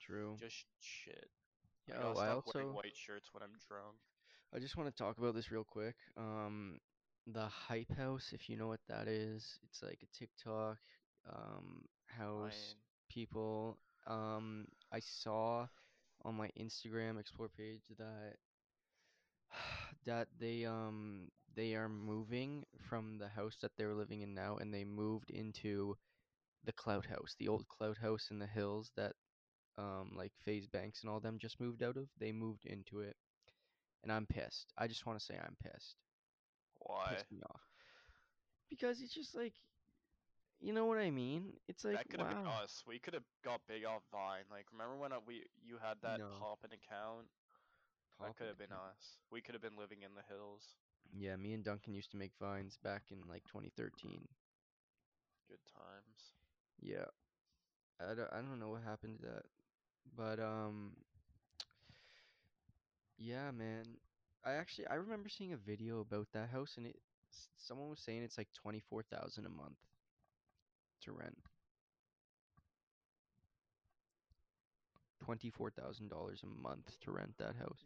true. 0.00 0.36
just 0.38 0.66
shit. 0.80 1.30
I 1.88 1.92
gotta 1.92 2.08
I 2.10 2.14
stop 2.14 2.46
wearing 2.46 2.68
also 2.68 2.76
white 2.76 2.96
shirts 2.96 3.32
when 3.32 3.42
I'm 3.42 3.56
drunk. 3.68 3.96
I 4.52 4.58
just 4.58 4.76
want 4.76 4.88
to 4.88 5.02
talk 5.02 5.18
about 5.18 5.34
this 5.34 5.50
real 5.50 5.64
quick. 5.64 5.96
Um, 6.16 6.78
the 7.26 7.46
Hype 7.48 7.94
House, 7.96 8.30
if 8.32 8.48
you 8.48 8.56
know 8.56 8.68
what 8.68 8.80
that 8.88 9.08
is, 9.08 9.58
it's 9.64 9.82
like 9.82 10.00
a 10.02 10.16
TikTok 10.18 10.78
um 11.32 11.84
house 12.06 12.74
people. 13.08 13.78
Um, 14.06 14.66
I 14.92 15.00
saw 15.00 15.66
on 16.24 16.34
my 16.36 16.50
Instagram 16.58 17.18
explore 17.20 17.48
page 17.48 17.82
that 17.98 18.36
that 20.06 20.28
they 20.38 20.64
um 20.64 21.28
they 21.54 21.74
are 21.74 21.88
moving 21.88 22.64
from 22.88 23.18
the 23.18 23.28
house 23.28 23.56
that 23.62 23.72
they're 23.76 23.94
living 23.94 24.22
in 24.22 24.34
now, 24.34 24.56
and 24.56 24.72
they 24.72 24.84
moved 24.84 25.30
into 25.30 25.96
the 26.64 26.72
Clout 26.72 27.06
House, 27.06 27.34
the 27.38 27.48
old 27.48 27.66
Clout 27.68 27.98
House 27.98 28.28
in 28.30 28.38
the 28.38 28.46
hills 28.46 28.90
that 28.96 29.12
um 29.78 30.12
like 30.16 30.32
FaZe 30.44 30.66
Banks 30.66 31.02
and 31.02 31.10
all 31.10 31.20
them 31.20 31.38
just 31.38 31.60
moved 31.60 31.82
out 31.82 31.96
of. 31.96 32.08
They 32.18 32.32
moved 32.32 32.66
into 32.66 33.00
it, 33.00 33.16
and 34.02 34.12
I'm 34.12 34.26
pissed. 34.26 34.72
I 34.78 34.86
just 34.88 35.06
want 35.06 35.18
to 35.18 35.24
say 35.24 35.36
I'm 35.38 35.56
pissed. 35.62 35.96
Why? 36.86 37.12
Pissed 37.12 37.30
me 37.32 37.40
off 37.50 37.60
because 38.68 39.00
it's 39.00 39.12
just 39.14 39.34
like, 39.34 39.54
you 40.60 40.72
know 40.72 40.86
what 40.86 40.98
I 40.98 41.10
mean? 41.10 41.52
It's 41.68 41.84
like 41.84 41.96
that 41.96 42.08
could 42.08 42.20
have 42.20 42.28
been 42.28 42.46
us. 42.62 42.82
We 42.86 42.98
could 42.98 43.14
have 43.14 43.24
got 43.44 43.60
big 43.68 43.84
off 43.84 44.02
Vine. 44.12 44.44
Like 44.50 44.66
remember 44.72 44.96
when 44.96 45.12
uh, 45.12 45.20
we 45.26 45.44
you 45.64 45.76
had 45.80 45.96
that 46.02 46.18
No. 46.18 46.26
poppin 46.40 46.70
account? 46.72 47.26
that 48.20 48.36
could 48.36 48.48
have 48.48 48.58
been 48.58 48.72
us. 48.72 49.18
We 49.30 49.40
could 49.40 49.54
have 49.54 49.62
been 49.62 49.76
living 49.78 50.02
in 50.02 50.14
the 50.14 50.22
hills. 50.28 50.76
Yeah, 51.12 51.36
me 51.36 51.52
and 51.54 51.64
Duncan 51.64 51.94
used 51.94 52.10
to 52.12 52.16
make 52.16 52.32
vines 52.38 52.76
back 52.82 53.10
in 53.10 53.26
like 53.28 53.44
2013. 53.46 54.28
Good 55.48 55.64
times. 55.66 56.34
Yeah, 56.80 57.06
I 58.00 58.14
don't, 58.14 58.32
I 58.32 58.36
don't 58.36 58.58
know 58.58 58.70
what 58.70 58.82
happened 58.82 59.18
to 59.20 59.26
that, 59.26 59.44
but 60.16 60.40
um, 60.40 60.92
yeah, 63.18 63.50
man. 63.50 63.98
I 64.46 64.52
actually 64.52 64.86
I 64.86 64.94
remember 64.94 65.28
seeing 65.28 65.52
a 65.52 65.56
video 65.56 66.00
about 66.00 66.28
that 66.32 66.50
house, 66.50 66.74
and 66.76 66.86
it 66.86 66.96
someone 67.58 67.90
was 67.90 68.00
saying 68.00 68.22
it's 68.22 68.38
like 68.38 68.48
24,000 68.54 69.44
a 69.44 69.48
month 69.48 69.76
to 71.02 71.12
rent. 71.12 71.36
$24,000 75.26 76.42
a 76.42 76.46
month 76.46 77.00
to 77.00 77.10
rent 77.10 77.34
that 77.38 77.56
house. 77.56 77.80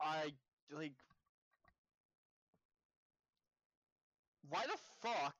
I 0.00 0.32
like. 0.72 0.94
Why 4.48 4.64
the 4.64 4.78
fuck 5.02 5.34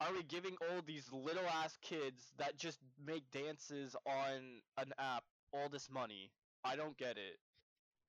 are 0.00 0.12
we 0.14 0.22
giving 0.22 0.56
all 0.62 0.80
these 0.86 1.10
little 1.12 1.46
ass 1.46 1.76
kids 1.82 2.32
that 2.38 2.56
just 2.56 2.78
make 3.04 3.30
dances 3.30 3.94
on 4.06 4.62
an 4.78 4.94
app 4.98 5.24
all 5.52 5.68
this 5.68 5.90
money? 5.90 6.30
I 6.64 6.76
don't 6.76 6.96
get 6.96 7.18
it. 7.18 7.38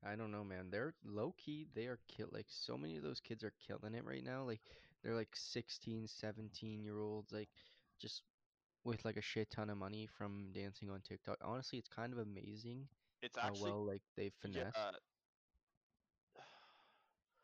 I 0.06 0.16
don't 0.16 0.32
know, 0.32 0.44
man. 0.44 0.68
They're 0.72 0.94
low 1.06 1.34
key, 1.38 1.68
they 1.76 1.86
are 1.86 2.00
kill 2.08 2.28
like 2.32 2.48
so 2.48 2.78
many 2.78 2.98
of 2.98 3.04
those 3.04 3.20
kids 3.20 3.44
are 3.44 3.54
killing 3.68 3.96
it 3.96 4.06
right 4.06 4.24
now. 4.24 4.44
Like 4.44 4.62
they're 5.04 5.16
like 5.16 5.36
16, 5.36 6.08
17 6.08 6.84
year 6.84 7.00
olds, 7.00 7.32
like 7.32 7.50
just 8.00 8.24
with 8.84 9.04
like 9.04 9.18
a 9.18 9.22
shit 9.22 9.50
ton 9.50 9.70
of 9.70 9.78
money 9.78 10.08
from 10.18 10.52
dancing 10.54 10.90
on 10.90 11.02
TikTok. 11.02 11.38
Honestly, 11.42 11.80
it's 11.80 11.90
kind 11.90 12.14
of 12.14 12.20
amazing 12.20 12.88
It's 13.22 13.38
how 13.38 13.50
actually 13.50 13.72
well 13.72 13.86
like 13.86 14.02
they've 14.16 14.34
yeah. 14.44 14.62
finessed. 14.62 14.78
Uh, 14.78 14.92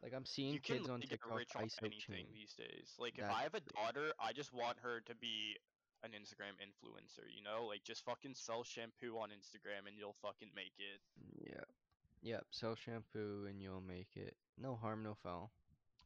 like 0.03 0.13
I'm 0.13 0.25
seeing 0.25 0.59
kids 0.59 0.87
on 0.87 1.01
TikTok 1.01 1.35
rich 1.35 1.49
on 1.55 1.67
anything 1.81 1.99
chain. 1.99 2.25
these 2.31 2.53
days. 2.53 2.93
Like 2.99 3.17
if 3.17 3.25
I 3.25 3.43
have 3.43 3.55
a 3.55 3.61
daughter, 3.73 4.13
I 4.19 4.33
just 4.33 4.53
want 4.53 4.77
her 4.83 5.01
to 5.07 5.15
be 5.15 5.57
an 6.03 6.11
Instagram 6.11 6.61
influencer. 6.61 7.25
You 7.27 7.43
know, 7.43 7.65
like 7.65 7.83
just 7.83 8.05
fucking 8.05 8.35
sell 8.35 8.63
shampoo 8.63 9.17
on 9.17 9.29
Instagram 9.29 9.89
and 9.89 9.97
you'll 9.97 10.15
fucking 10.21 10.49
make 10.55 10.77
it. 10.77 11.01
Mm, 11.17 11.49
yeah. 11.49 11.65
Yep, 12.25 12.47
sell 12.51 12.75
shampoo 12.75 13.45
and 13.49 13.61
you'll 13.61 13.81
make 13.81 14.17
it. 14.17 14.37
No 14.57 14.75
harm, 14.75 15.03
no 15.03 15.15
foul. 15.15 15.53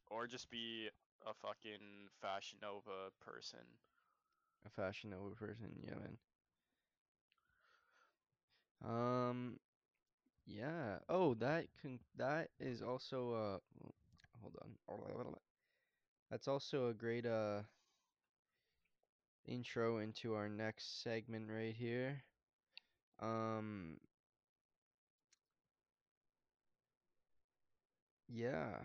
Or 0.08 0.26
just 0.26 0.50
be 0.50 0.90
a 1.26 1.34
fucking 1.34 2.10
Fashion 2.20 2.58
Nova 2.60 3.12
person. 3.20 3.78
A 4.66 4.70
fashion 4.70 5.10
Nova 5.10 5.34
person, 5.36 5.78
yeah, 5.82 5.94
man. 5.96 6.18
Um, 8.84 9.60
yeah. 10.46 10.98
Oh, 11.08 11.34
that 11.36 11.66
can 11.80 12.00
that 12.16 12.50
is 12.60 12.82
also 12.82 13.32
uh 13.32 13.58
w- 13.78 13.94
hold 14.42 14.56
on. 14.62 15.34
That's 16.30 16.48
also 16.48 16.88
a 16.88 16.94
great 16.94 17.26
uh 17.26 17.62
intro 19.46 19.98
into 19.98 20.34
our 20.34 20.48
next 20.48 21.02
segment 21.02 21.50
right 21.50 21.74
here. 21.74 22.22
Um, 23.20 23.98
yeah. 28.30 28.84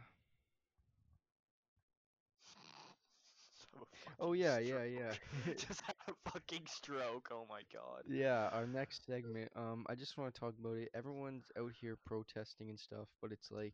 So 3.74 3.88
Oh 4.20 4.34
yeah, 4.34 4.60
yeah, 4.60 4.84
yeah. 4.84 5.14
just 5.58 5.82
had 5.82 5.96
a 6.08 6.30
fucking 6.32 6.66
stroke. 6.68 7.30
Oh 7.32 7.46
my 7.50 7.62
god. 7.74 8.04
Yeah, 8.08 8.50
our 8.52 8.68
next 8.68 9.06
segment. 9.06 9.52
Um, 9.56 9.86
I 9.90 9.96
just 9.96 10.18
want 10.18 10.34
to 10.34 10.40
talk 10.40 10.56
about 10.60 10.78
it. 10.78 10.90
Everyone's 10.94 11.52
out 11.58 11.72
here 11.80 11.98
protesting 12.06 12.70
and 12.70 12.80
stuff, 12.80 13.08
but 13.22 13.32
it's 13.32 13.52
like, 13.52 13.74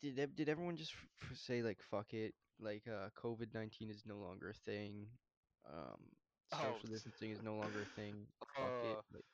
did 0.00 0.18
ev- 0.18 0.34
did 0.36 0.48
everyone 0.48 0.76
just 0.76 0.92
f- 0.92 1.30
f- 1.32 1.36
say 1.38 1.62
like 1.62 1.80
fuck 1.82 2.12
it? 2.14 2.34
Like, 2.60 2.84
uh, 2.88 3.08
COVID 3.16 3.54
nineteen 3.54 3.90
is 3.90 4.02
no 4.06 4.16
longer 4.18 4.50
a 4.50 4.54
thing. 4.70 5.06
Um, 5.68 6.00
Oh, 6.52 6.56
social 6.62 6.88
distancing 6.88 7.30
is 7.30 7.42
no 7.42 7.56
longer 7.56 7.82
a 7.82 8.00
thing. 8.00 8.26
Fuck 8.58 8.74
it. 8.82 8.98
uh, 8.98 9.02
Like, 9.12 9.24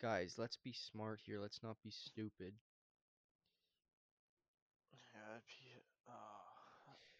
guys, 0.00 0.36
let's 0.38 0.56
be 0.56 0.72
smart 0.72 1.20
here. 1.24 1.40
Let's 1.40 1.62
not 1.62 1.76
be 1.82 1.90
stupid. 1.90 2.54
Yeah, 4.92 5.38
P- 5.46 5.82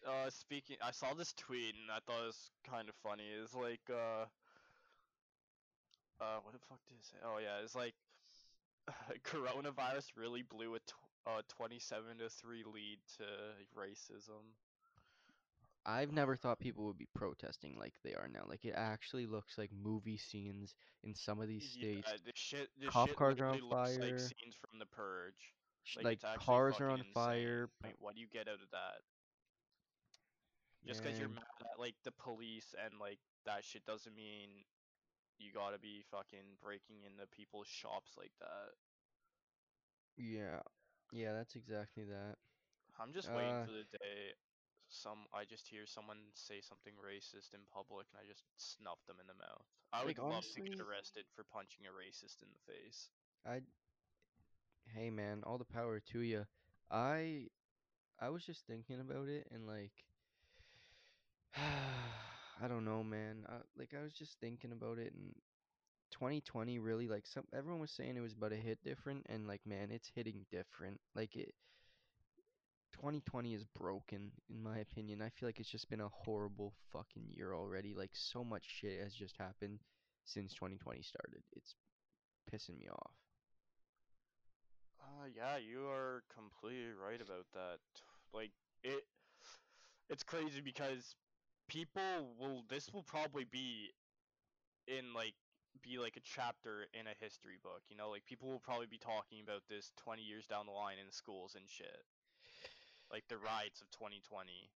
uh, 0.07 0.29
speaking, 0.29 0.77
I 0.83 0.91
saw 0.91 1.13
this 1.13 1.33
tweet 1.33 1.75
and 1.75 1.89
I 1.91 1.99
thought 2.05 2.23
it 2.23 2.27
was 2.27 2.51
kind 2.69 2.89
of 2.89 2.95
funny. 2.95 3.23
It's 3.41 3.53
like, 3.55 3.81
uh, 3.89 4.25
uh, 6.21 6.39
what 6.43 6.53
the 6.53 6.59
fuck 6.69 6.79
did 6.87 6.95
it 6.99 7.05
say? 7.05 7.17
Oh 7.25 7.37
yeah, 7.41 7.63
it's 7.63 7.75
like, 7.75 7.93
coronavirus 9.23 10.07
really 10.17 10.41
blew 10.43 10.75
a 10.75 10.79
tw- 10.79 10.93
uh 11.25 11.41
27 11.55 12.17
to 12.19 12.29
three 12.29 12.63
lead 12.65 12.99
to 13.17 13.23
racism. 13.79 14.43
I've 15.85 16.13
never 16.13 16.37
thought 16.37 16.59
people 16.59 16.85
would 16.85 16.97
be 16.97 17.07
protesting 17.13 17.75
like 17.77 17.93
they 18.05 18.13
are 18.13 18.29
now. 18.33 18.45
Like, 18.47 18.63
it 18.63 18.73
actually 18.75 19.25
looks 19.25 19.57
like 19.57 19.69
movie 19.83 20.15
scenes 20.17 20.75
in 21.03 21.13
some 21.13 21.41
of 21.41 21.49
these 21.49 21.69
states. 21.69 22.07
Yeah, 22.09 22.17
this 22.25 22.35
shit, 22.35 22.69
this 22.79 22.89
Cop 22.89 23.09
shit 23.09 23.17
cars 23.17 23.39
are 23.41 23.47
on 23.47 23.59
looks 23.59 23.97
like 23.97 23.99
fire. 23.99 24.19
scenes 24.19 24.55
from 24.61 24.79
The 24.79 24.85
Purge. 24.85 25.53
Like, 26.01 26.23
Like, 26.23 26.39
cars 26.39 26.79
are 26.79 26.87
on 26.89 26.99
insane. 26.99 27.11
fire. 27.13 27.69
Like, 27.83 27.95
what 27.99 28.15
do 28.15 28.21
you 28.21 28.27
get 28.31 28.47
out 28.47 28.61
of 28.63 28.69
that? 28.71 29.01
Just 30.85 31.01
because 31.01 31.19
you're 31.19 31.29
mad 31.29 31.43
at 31.61 31.79
like 31.79 31.95
the 32.03 32.11
police 32.11 32.75
and 32.83 32.99
like 32.99 33.19
that 33.45 33.63
shit 33.63 33.85
doesn't 33.85 34.15
mean 34.15 34.65
you 35.39 35.51
gotta 35.53 35.79
be 35.79 36.03
fucking 36.11 36.57
breaking 36.61 37.03
into 37.05 37.25
people's 37.31 37.67
shops 37.67 38.11
like 38.17 38.33
that. 38.39 38.75
yeah. 40.17 40.59
Yeah, 41.11 41.33
that's 41.33 41.55
exactly 41.55 42.03
that. 42.05 42.35
I'm 42.99 43.13
just 43.13 43.31
waiting 43.31 43.53
Uh, 43.53 43.65
for 43.65 43.71
the 43.71 43.85
day 43.97 44.33
some 44.89 45.25
I 45.33 45.45
just 45.45 45.67
hear 45.67 45.85
someone 45.85 46.19
say 46.35 46.61
something 46.61 46.93
racist 47.01 47.53
in 47.53 47.61
public 47.73 48.07
and 48.13 48.21
I 48.21 48.27
just 48.29 48.43
snuff 48.57 48.99
them 49.07 49.17
in 49.19 49.27
the 49.27 49.33
mouth. 49.33 49.65
I 49.91 50.03
like 50.03 50.17
would 50.17 50.29
love 50.29 50.43
to 50.53 50.61
get 50.61 50.79
arrested 50.79 51.25
for 51.35 51.43
punching 51.43 51.85
a 51.87 51.89
racist 51.89 52.41
in 52.43 52.49
the 52.53 52.73
face. 52.73 53.09
I 53.45 53.61
hey 54.93 55.09
man, 55.09 55.43
all 55.45 55.57
the 55.57 55.65
power 55.65 55.99
to 56.11 56.19
you. 56.19 56.45
I 56.91 57.47
I 58.19 58.29
was 58.29 58.43
just 58.45 58.65
thinking 58.67 58.99
about 58.99 59.27
it 59.27 59.47
and 59.51 59.65
like 59.67 59.93
I 62.63 62.67
don't 62.67 62.85
know, 62.85 63.03
man. 63.03 63.45
I, 63.47 63.55
like 63.77 63.93
I 63.99 64.03
was 64.03 64.13
just 64.13 64.39
thinking 64.39 64.71
about 64.71 64.97
it 64.97 65.13
and 65.13 65.33
2020 66.11 66.77
really 66.77 67.07
like 67.07 67.25
some 67.25 67.43
everyone 67.53 67.81
was 67.81 67.89
saying 67.91 68.15
it 68.15 68.21
was 68.21 68.33
about 68.33 68.51
to 68.51 68.55
hit 68.57 68.83
different 68.83 69.25
and 69.29 69.47
like 69.47 69.61
man, 69.65 69.89
it's 69.91 70.11
hitting 70.13 70.45
different. 70.51 70.99
Like 71.15 71.35
it 71.35 71.53
2020 72.93 73.53
is 73.53 73.65
broken 73.77 74.31
in 74.49 74.61
my 74.61 74.77
opinion. 74.79 75.21
I 75.21 75.29
feel 75.29 75.49
like 75.49 75.59
it's 75.59 75.69
just 75.69 75.89
been 75.89 76.01
a 76.01 76.09
horrible 76.09 76.73
fucking 76.91 77.27
year 77.29 77.53
already. 77.53 77.93
Like 77.93 78.11
so 78.13 78.43
much 78.43 78.63
shit 78.65 79.01
has 79.01 79.13
just 79.13 79.35
happened 79.37 79.79
since 80.25 80.53
2020 80.53 81.01
started. 81.01 81.43
It's 81.53 81.75
pissing 82.51 82.79
me 82.79 82.87
off. 82.89 83.11
Uh 85.01 85.25
yeah, 85.35 85.57
you 85.57 85.87
are 85.87 86.23
completely 86.33 86.93
right 86.93 87.21
about 87.21 87.45
that. 87.53 87.79
Like 88.33 88.51
it 88.83 89.03
it's 90.09 90.23
crazy 90.23 90.61
because 90.61 91.15
people 91.67 92.35
will 92.39 92.63
this 92.69 92.91
will 92.93 93.03
probably 93.03 93.45
be 93.45 93.91
in 94.87 95.13
like 95.13 95.33
be 95.81 95.97
like 95.97 96.15
a 96.17 96.21
chapter 96.23 96.87
in 96.93 97.07
a 97.07 97.15
history 97.19 97.57
book, 97.61 97.81
you 97.89 97.97
know? 97.97 98.09
Like 98.09 98.25
people 98.25 98.49
will 98.49 98.59
probably 98.59 98.85
be 98.87 98.97
talking 98.99 99.41
about 99.41 99.63
this 99.69 99.91
20 99.97 100.21
years 100.21 100.45
down 100.45 100.65
the 100.65 100.71
line 100.71 100.97
in 101.03 101.11
schools 101.11 101.55
and 101.55 101.65
shit. 101.67 102.05
Like 103.11 103.25
the 103.27 103.37
riots 103.37 103.81
of 103.81 103.89
2020. 103.91 104.69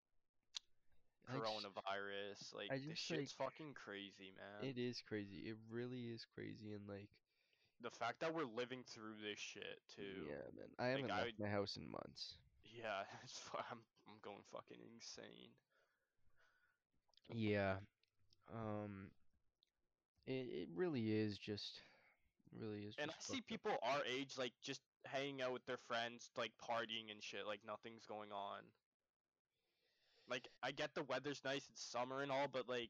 I 1.30 1.34
just, 1.38 1.44
coronavirus. 1.44 2.56
Like 2.56 2.72
I 2.72 2.78
this 2.78 2.88
just 2.98 3.04
shit's 3.04 3.36
like 3.40 3.52
fucking 3.52 3.74
crazy, 3.74 4.32
man. 4.36 4.70
it 4.70 4.78
is 4.80 5.02
crazy. 5.02 5.44
It 5.46 5.58
really 5.70 6.08
is 6.14 6.26
crazy 6.34 6.74
and 6.74 6.88
like 6.88 7.10
The 7.82 7.92
fact 7.92 8.20
that 8.22 8.34
we're 8.34 8.46
living 8.50 8.84
through 8.88 9.16
this 9.22 9.38
shit 9.40 9.80
too. 9.96 10.26
yeah, 10.28 10.48
man. 10.56 10.72
I 10.80 10.94
Like 10.94 10.96
haven't 10.96 11.12
I, 11.12 11.22
left 11.26 11.40
my 11.40 11.50
house 11.50 11.78
in 11.78 11.90
months. 11.92 12.38
yeah, 12.64 13.04
it's 13.24 13.40
I'm 13.72 13.80
I'm 14.08 14.18
going 14.24 14.42
fucking 14.52 14.80
insane. 14.96 15.52
Yeah. 17.34 17.76
Um 18.54 19.12
it 20.26 20.48
it 20.52 20.70
really 20.76 21.12
is 21.12 21.38
just 21.38 21.82
really 22.60 22.86
is 22.86 22.96
And 22.98 23.12
I 23.12 23.14
see 23.20 23.34
fucked 23.34 23.44
up. 23.44 23.48
people 23.48 23.72
our 23.84 24.02
age 24.06 24.38
like 24.38 24.54
just 24.64 24.82
hanging 25.06 25.42
out 25.42 25.54
with 25.54 25.66
their 25.66 25.78
friends, 25.88 26.30
like 26.38 26.52
partying 26.62 27.12
and 27.12 27.22
shit, 27.22 27.46
like 27.46 27.60
nothing's 27.66 28.06
going 28.06 28.32
on. 28.32 28.62
Like 30.30 30.48
I 30.64 30.72
get 30.72 30.94
the 30.96 31.04
weather's 31.04 31.42
nice, 31.46 31.68
it's 31.70 31.82
summer 31.82 32.22
and 32.22 32.32
all, 32.32 32.48
but 32.52 32.68
like, 32.68 32.90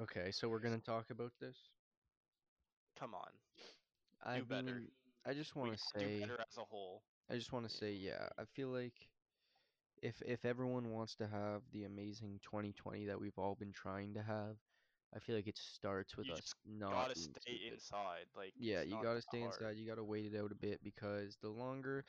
Okay, 0.00 0.30
so 0.30 0.48
we're 0.48 0.58
going 0.58 0.78
to 0.78 0.84
talk 0.84 1.10
about 1.10 1.32
this. 1.40 1.56
come 2.98 3.14
on, 3.14 3.30
I 4.24 4.38
Do 4.38 4.44
better. 4.44 4.62
mean, 4.74 4.88
I 5.24 5.32
just 5.34 5.54
want 5.56 5.72
to 5.76 5.78
gotta 5.94 6.06
do 6.06 6.20
better 6.20 6.40
as 6.40 6.56
a 6.58 6.64
whole. 6.64 7.02
I 7.30 7.34
just 7.36 7.52
want 7.52 7.68
to 7.68 7.74
say 7.74 7.92
yeah, 7.92 8.28
I 8.38 8.44
feel 8.44 8.68
like 8.68 8.94
if 10.02 10.22
if 10.22 10.44
everyone 10.44 10.90
wants 10.92 11.16
to 11.16 11.26
have 11.26 11.62
the 11.72 11.84
amazing 11.84 12.40
2020 12.40 13.06
that 13.06 13.20
we've 13.20 13.38
all 13.38 13.54
been 13.54 13.72
trying 13.72 14.14
to 14.14 14.22
have, 14.22 14.56
I 15.14 15.18
feel 15.20 15.36
like 15.36 15.46
it 15.46 15.58
starts 15.58 16.16
with 16.16 16.26
You 16.26 16.34
us 16.34 16.54
not 16.64 16.92
Gotta 16.92 17.14
stay 17.14 17.68
inside. 17.72 18.26
Like 18.34 18.54
Yeah, 18.58 18.82
you 18.82 19.00
gotta 19.02 19.22
stay 19.22 19.40
hard. 19.40 19.54
inside. 19.60 19.76
You 19.76 19.86
gotta 19.86 20.04
wait 20.04 20.26
it 20.32 20.36
out 20.38 20.52
a 20.52 20.56
bit 20.56 20.82
because 20.82 21.36
the 21.40 21.48
longer 21.48 22.04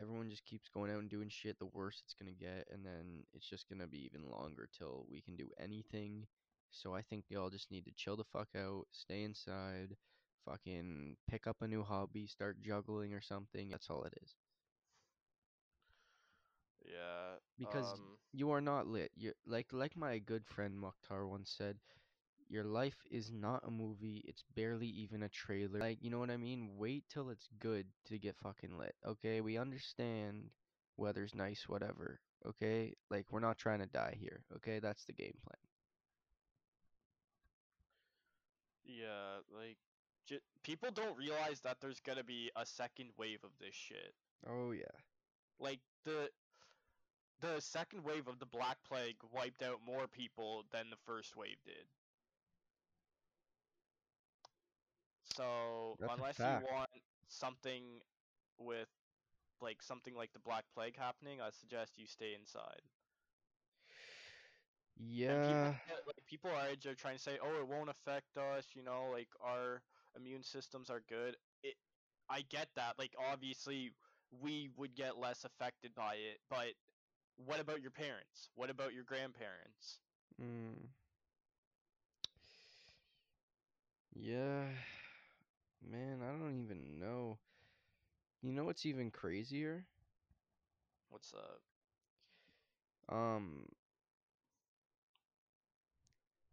everyone 0.00 0.30
just 0.30 0.44
keeps 0.44 0.68
going 0.68 0.90
out 0.90 1.00
and 1.00 1.10
doing 1.10 1.28
shit, 1.28 1.58
the 1.58 1.66
worse 1.66 2.00
it's 2.04 2.14
gonna 2.14 2.32
get, 2.32 2.68
and 2.70 2.84
then 2.86 3.26
it's 3.32 3.48
just 3.48 3.68
gonna 3.68 3.86
be 3.86 4.04
even 4.04 4.28
longer 4.30 4.66
till 4.72 5.06
we 5.08 5.20
can 5.20 5.36
do 5.36 5.50
anything. 5.58 6.26
So 6.70 6.94
I 6.94 7.02
think 7.02 7.30
y'all 7.30 7.50
just 7.50 7.70
need 7.70 7.84
to 7.86 7.92
chill 7.92 8.16
the 8.16 8.24
fuck 8.24 8.54
out, 8.54 8.86
stay 8.92 9.22
inside, 9.22 9.96
fucking 10.44 11.16
pick 11.26 11.46
up 11.46 11.62
a 11.62 11.68
new 11.68 11.82
hobby, 11.82 12.26
start 12.26 12.60
juggling 12.60 13.14
or 13.14 13.20
something. 13.20 13.68
That's 13.70 13.90
all 13.90 14.04
it 14.04 14.14
is. 14.22 14.36
Yeah. 16.88 17.38
Because 17.58 17.92
Um. 17.94 18.18
you 18.32 18.50
are 18.50 18.60
not 18.60 18.86
lit. 18.86 19.12
You 19.16 19.34
like 19.46 19.72
like 19.72 19.96
my 19.96 20.18
good 20.18 20.46
friend 20.46 20.78
Mukhtar 20.78 21.26
once 21.26 21.50
said, 21.50 21.78
your 22.48 22.64
life 22.64 23.06
is 23.10 23.30
not 23.32 23.64
a 23.66 23.70
movie. 23.70 24.22
It's 24.26 24.44
barely 24.54 24.86
even 24.88 25.22
a 25.22 25.28
trailer. 25.28 25.78
Like, 25.80 26.02
you 26.02 26.10
know 26.10 26.18
what 26.18 26.30
I 26.30 26.36
mean? 26.38 26.76
Wait 26.76 27.04
till 27.08 27.30
it's 27.30 27.48
good 27.58 27.86
to 28.06 28.18
get 28.18 28.36
fucking 28.38 28.76
lit. 28.78 28.96
Okay? 29.06 29.40
We 29.40 29.58
understand 29.58 30.50
weather's 30.96 31.34
nice, 31.34 31.68
whatever. 31.68 32.20
Okay? 32.46 32.94
Like, 33.10 33.26
we're 33.30 33.40
not 33.40 33.58
trying 33.58 33.80
to 33.80 33.86
die 33.86 34.16
here. 34.18 34.44
Okay? 34.56 34.78
That's 34.80 35.04
the 35.04 35.12
game 35.12 35.38
plan. 35.44 35.58
Yeah, 38.84 39.40
like 39.54 39.76
j- 40.26 40.40
people 40.62 40.90
don't 40.90 41.16
realize 41.16 41.60
that 41.62 41.80
there's 41.80 42.00
gonna 42.00 42.24
be 42.24 42.50
a 42.56 42.64
second 42.66 43.10
wave 43.16 43.44
of 43.44 43.50
this 43.60 43.74
shit. 43.74 44.14
Oh 44.46 44.72
yeah. 44.72 44.96
Like 45.58 45.80
the 46.04 46.30
the 47.40 47.60
second 47.60 48.02
wave 48.04 48.28
of 48.28 48.38
the 48.38 48.46
Black 48.46 48.82
Plague 48.84 49.22
wiped 49.24 49.62
out 49.62 49.80
more 49.82 50.08
people 50.08 50.64
than 50.70 50.90
the 50.90 50.96
first 50.96 51.36
wave 51.36 51.62
did. 51.64 51.88
So 55.22 55.98
That's 55.98 56.12
unless 56.12 56.44
you 56.44 56.56
want 56.56 56.90
something 57.28 58.02
with 58.58 58.88
like 59.60 59.82
something 59.82 60.14
like 60.14 60.32
the 60.32 60.40
Black 60.40 60.64
Plague 60.72 60.96
happening, 60.96 61.40
I 61.40 61.50
suggest 61.50 61.98
you 61.98 62.06
stay 62.06 62.34
inside. 62.34 62.82
And 65.26 65.42
people 65.42 65.66
Yeah. 65.66 65.78
like 66.06 66.24
people 66.26 66.50
our 66.50 66.68
age 66.68 66.86
are 66.86 66.94
trying 66.94 67.16
to 67.16 67.22
say, 67.22 67.38
"Oh, 67.38 67.60
it 67.60 67.66
won't 67.66 67.90
affect 67.90 68.36
us," 68.36 68.74
you 68.74 68.82
know, 68.82 69.10
like 69.10 69.28
our 69.40 69.82
immune 70.14 70.42
systems 70.42 70.90
are 70.90 71.00
good. 71.00 71.36
It, 71.62 71.76
I 72.28 72.42
get 72.42 72.74
that. 72.74 72.98
Like 72.98 73.14
obviously, 73.18 73.92
we 74.30 74.68
would 74.76 74.94
get 74.94 75.18
less 75.18 75.44
affected 75.44 75.94
by 75.94 76.16
it, 76.16 76.40
but 76.48 76.74
what 77.46 77.60
about 77.60 77.80
your 77.80 77.90
parents? 77.90 78.50
What 78.54 78.70
about 78.70 78.92
your 78.94 79.04
grandparents? 79.04 80.00
Mm. 80.40 80.88
Yeah. 84.14 84.64
Man, 85.82 86.22
I 86.22 86.30
don't 86.38 86.62
even 86.62 87.00
know. 87.00 87.38
You 88.42 88.52
know 88.52 88.64
what's 88.64 88.84
even 88.84 89.10
crazier? 89.12 89.86
What's 91.10 91.34
up? 91.34 91.60
Um, 93.08 93.66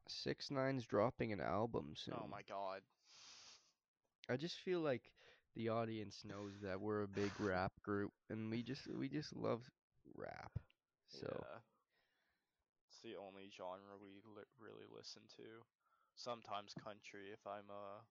Six 0.07 0.49
Nine's 0.49 0.85
dropping 0.87 1.31
an 1.31 1.39
album 1.39 1.93
soon. 1.95 2.15
Oh 2.19 2.27
my 2.27 2.41
god. 2.41 2.81
I 4.29 4.37
just 4.37 4.59
feel 4.59 4.81
like 4.81 5.11
the 5.55 5.69
audience 5.69 6.23
knows 6.25 6.59
that 6.61 6.79
we're 6.79 7.03
a 7.03 7.07
big 7.07 7.31
rap 7.39 7.71
group 7.83 8.11
and 8.29 8.51
we 8.51 8.61
just 8.63 8.87
we 8.87 9.09
just 9.09 9.35
love 9.35 9.69
rap. 10.15 10.51
So 11.19 11.27
Yeah. 11.27 11.59
It's 12.89 12.99
the 13.01 13.15
only 13.15 13.49
genre 13.49 13.97
we 14.01 14.21
li- 14.25 14.45
really 14.59 14.85
listen 14.87 15.23
to. 15.37 15.65
Sometimes 16.15 16.73
country 16.73 17.31
if 17.31 17.45
I'm 17.45 17.69
uh 17.69 18.01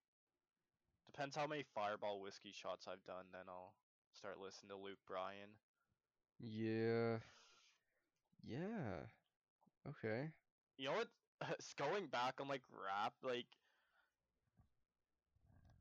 depends 1.07 1.37
how 1.37 1.47
many 1.47 1.63
fireball 1.63 2.21
whiskey 2.21 2.53
shots 2.53 2.87
I've 2.87 3.05
done, 3.05 3.27
then 3.33 3.49
I'll 3.49 3.75
start 4.13 4.39
listening 4.39 4.71
to 4.71 4.77
Luke 4.77 5.01
Bryan. 5.07 5.59
yeah. 6.41 7.19
Yeah. 8.43 9.07
Okay. 9.89 10.33
You 10.77 10.87
know 10.89 10.95
what? 10.97 11.09
It's 11.51 11.75
going 11.79 12.07
back 12.09 12.41
on 12.41 12.49
like 12.49 12.63
rap, 12.73 13.15
like 13.23 13.47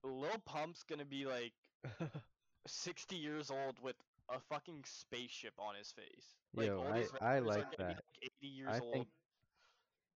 Lil 0.03 0.39
Pump's 0.45 0.83
gonna 0.83 1.05
be 1.05 1.25
like 1.25 1.53
60 2.67 3.15
years 3.15 3.49
old 3.51 3.79
with 3.79 3.95
a 4.29 4.39
fucking 4.39 4.83
spaceship 4.86 5.53
on 5.59 5.75
his 5.75 5.91
face. 5.91 6.36
Like 6.53 6.67
Yo, 6.67 6.81
I 6.83 7.05
I 7.36 7.39
like 7.39 7.77
that. 7.77 7.88
like 7.88 7.97
80 8.21 8.47
years 8.47 8.69
I 8.69 8.79
old 8.79 8.93
think 8.93 9.07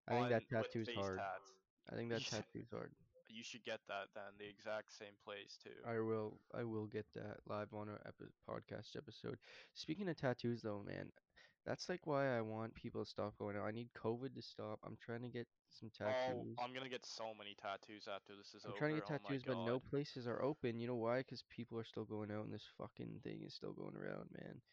I 0.07 0.13
think 0.13 0.29
that 0.29 0.49
tattoo's 0.49 0.89
hard. 0.95 1.17
tats. 1.17 1.51
I 1.91 1.95
think 1.95 2.09
that 2.09 2.25
tattoo's 2.25 2.69
hard. 2.71 2.91
You 3.29 3.43
should 3.43 3.63
get 3.63 3.81
that 3.87 4.07
then, 4.15 4.33
the 4.39 4.47
exact 4.47 4.91
same 4.93 5.15
place 5.23 5.57
too. 5.61 5.75
I 5.85 5.99
will 5.99 6.39
I 6.53 6.63
will 6.63 6.87
get 6.87 7.05
that 7.13 7.37
live 7.45 7.73
on 7.73 7.89
our 7.89 7.99
epi- 8.05 8.31
podcast 8.47 8.95
episode. 8.95 9.37
Speaking 9.73 10.07
of 10.07 10.15
tattoos 10.15 10.61
though, 10.61 10.83
man, 10.85 11.11
that's 11.67 11.89
like 11.89 12.07
why 12.07 12.37
I 12.37 12.39
want 12.39 12.73
people 12.73 13.03
to 13.03 13.09
stop 13.09 13.37
going 13.37 13.57
out. 13.57 13.67
I 13.67 13.71
need 13.71 13.89
COVID 13.91 14.33
to 14.35 14.41
stop. 14.41 14.79
I'm 14.87 14.95
trying 15.03 15.21
to 15.23 15.27
get 15.27 15.47
some 15.69 15.91
tattoos. 15.91 16.15
Oh, 16.15 16.37
tattoos. 16.39 16.55
I'm 16.63 16.73
gonna 16.73 16.87
get 16.87 17.05
so 17.05 17.35
many 17.37 17.59
tattoos 17.59 18.07
after 18.07 18.31
this 18.39 18.55
is 18.55 18.63
over. 18.63 18.71
I'm 18.71 18.71
over. 18.71 18.79
trying 18.79 18.95
to 18.95 19.03
get 19.03 19.11
oh 19.11 19.17
tattoos, 19.19 19.43
but 19.43 19.65
no 19.67 19.79
places 19.83 20.27
are 20.27 20.41
open. 20.41 20.79
You 20.79 20.87
know 20.87 20.95
why? 20.95 21.19
Because 21.19 21.43
people 21.51 21.77
are 21.77 21.83
still 21.83 22.05
going 22.05 22.31
out 22.31 22.47
and 22.47 22.53
this 22.53 22.63
fucking 22.79 23.19
thing 23.21 23.43
is 23.45 23.53
still 23.53 23.73
going 23.73 23.99
around, 23.99 24.31
man. 24.31 24.63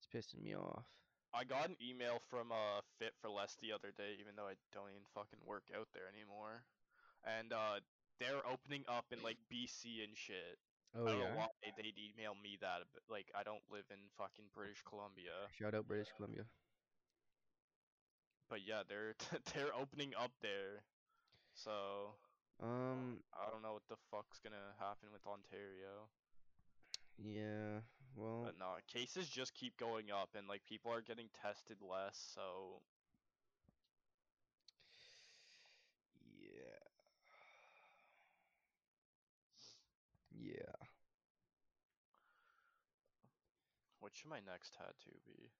It's 0.00 0.08
pissing 0.08 0.42
me 0.42 0.56
off. 0.56 0.88
I 1.36 1.44
got 1.44 1.68
an 1.68 1.76
email 1.84 2.24
from 2.32 2.48
uh 2.50 2.80
Fit 2.98 3.12
for 3.20 3.28
Less 3.28 3.60
the 3.60 3.76
other 3.76 3.92
day, 3.92 4.16
even 4.16 4.40
though 4.40 4.48
I 4.48 4.56
don't 4.72 4.88
even 4.88 5.04
fucking 5.12 5.44
work 5.44 5.68
out 5.76 5.92
there 5.92 6.08
anymore. 6.08 6.64
And 7.28 7.52
uh 7.52 7.84
they're 8.16 8.40
opening 8.48 8.88
up 8.88 9.04
in 9.12 9.20
like 9.20 9.36
BC 9.52 10.00
and 10.00 10.16
shit. 10.16 10.56
Oh 10.98 11.06
I 11.06 11.10
don't 11.12 11.20
yeah. 11.20 11.30
know 11.34 11.36
why 11.36 11.48
they'd 11.76 11.98
email 11.98 12.34
me 12.34 12.56
that. 12.60 12.88
But, 12.92 13.02
like, 13.10 13.30
I 13.34 13.42
don't 13.42 13.62
live 13.70 13.84
in 13.90 13.98
fucking 14.16 14.46
British 14.54 14.82
Columbia. 14.82 15.48
Shout 15.58 15.74
out 15.74 15.86
British 15.88 16.12
Columbia. 16.16 16.44
But 18.48 18.60
yeah, 18.66 18.82
they're 18.88 19.14
they're 19.54 19.74
opening 19.74 20.14
up 20.14 20.32
there. 20.40 20.84
So 21.54 22.16
Um. 22.62 23.18
I 23.32 23.50
don't 23.50 23.62
know 23.62 23.74
what 23.74 23.86
the 23.88 23.96
fuck's 24.10 24.38
gonna 24.38 24.74
happen 24.78 25.08
with 25.12 25.26
Ontario. 25.26 26.08
Yeah. 27.18 27.80
Well. 28.14 28.44
But 28.44 28.58
no, 28.58 28.76
cases 28.86 29.28
just 29.28 29.54
keep 29.54 29.76
going 29.76 30.10
up, 30.10 30.30
and 30.36 30.48
like 30.48 30.64
people 30.64 30.92
are 30.92 31.00
getting 31.02 31.28
tested 31.42 31.78
less. 31.82 32.18
So 32.34 32.82
Yeah. 36.38 36.78
Yeah. 40.30 40.86
What 44.06 44.14
should 44.14 44.30
my 44.30 44.38
next 44.46 44.78
tattoo 44.78 45.18
be? 45.26 45.50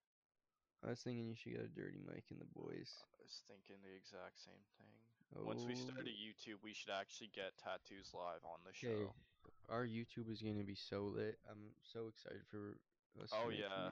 I 0.86 0.94
was 0.94 1.02
thinking 1.02 1.26
you 1.26 1.34
should 1.34 1.58
get 1.58 1.66
a 1.66 1.74
dirty 1.74 1.98
Mike 2.06 2.30
in 2.30 2.38
the 2.38 2.46
boys. 2.54 2.94
I 3.18 3.18
was 3.18 3.42
thinking 3.50 3.82
the 3.82 3.90
exact 3.90 4.38
same 4.38 4.62
thing. 4.78 4.94
Oh. 5.34 5.42
Once 5.42 5.66
we 5.66 5.74
start 5.74 6.06
a 6.06 6.14
oh. 6.14 6.22
YouTube, 6.22 6.62
we 6.62 6.70
should 6.70 6.94
actually 6.94 7.34
get 7.34 7.58
tattoos 7.58 8.14
live 8.14 8.46
on 8.46 8.62
the 8.62 8.70
show. 8.70 9.10
Our 9.66 9.82
YouTube 9.82 10.30
is 10.30 10.38
gonna 10.38 10.62
be 10.62 10.78
so 10.78 11.10
lit. 11.10 11.42
I'm 11.50 11.74
so 11.82 12.06
excited 12.06 12.46
for 12.46 12.78
us. 13.18 13.34
Oh, 13.34 13.50
yeah. 13.50 13.90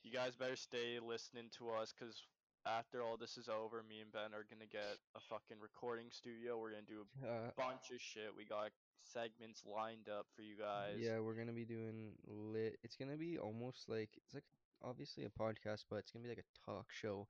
You 0.00 0.08
guys 0.08 0.32
better 0.40 0.56
stay 0.56 0.96
listening 0.96 1.52
to 1.60 1.68
us, 1.76 1.92
cause 1.92 2.24
after 2.66 3.02
all 3.02 3.16
this 3.16 3.36
is 3.38 3.48
over, 3.48 3.82
me 3.88 4.00
and 4.00 4.10
Ben 4.12 4.34
are 4.34 4.44
gonna 4.50 4.66
get 4.70 4.98
a 5.14 5.20
fucking 5.30 5.58
recording 5.60 6.10
studio. 6.10 6.58
We're 6.58 6.70
gonna 6.70 6.82
do 6.82 7.06
a 7.24 7.26
Uh, 7.28 7.50
bunch 7.56 7.90
of 7.92 8.00
shit. 8.00 8.34
We 8.34 8.44
got 8.44 8.72
segments 9.02 9.64
lined 9.64 10.08
up 10.08 10.26
for 10.34 10.42
you 10.42 10.56
guys. 10.56 10.98
yeah, 10.98 11.20
we're 11.20 11.34
gonna 11.36 11.52
be 11.52 11.64
doing 11.64 12.18
lit. 12.26 12.78
It's 12.82 12.96
gonna 12.96 13.16
be 13.16 13.38
almost 13.38 13.88
like 13.88 14.10
it's 14.16 14.34
like 14.34 14.44
obviously 14.82 15.24
a 15.24 15.30
podcast, 15.30 15.84
but 15.88 15.96
it's 15.96 16.10
gonna 16.10 16.24
be 16.24 16.28
like 16.30 16.44
a 16.44 16.58
talk 16.66 16.90
show, 16.92 17.28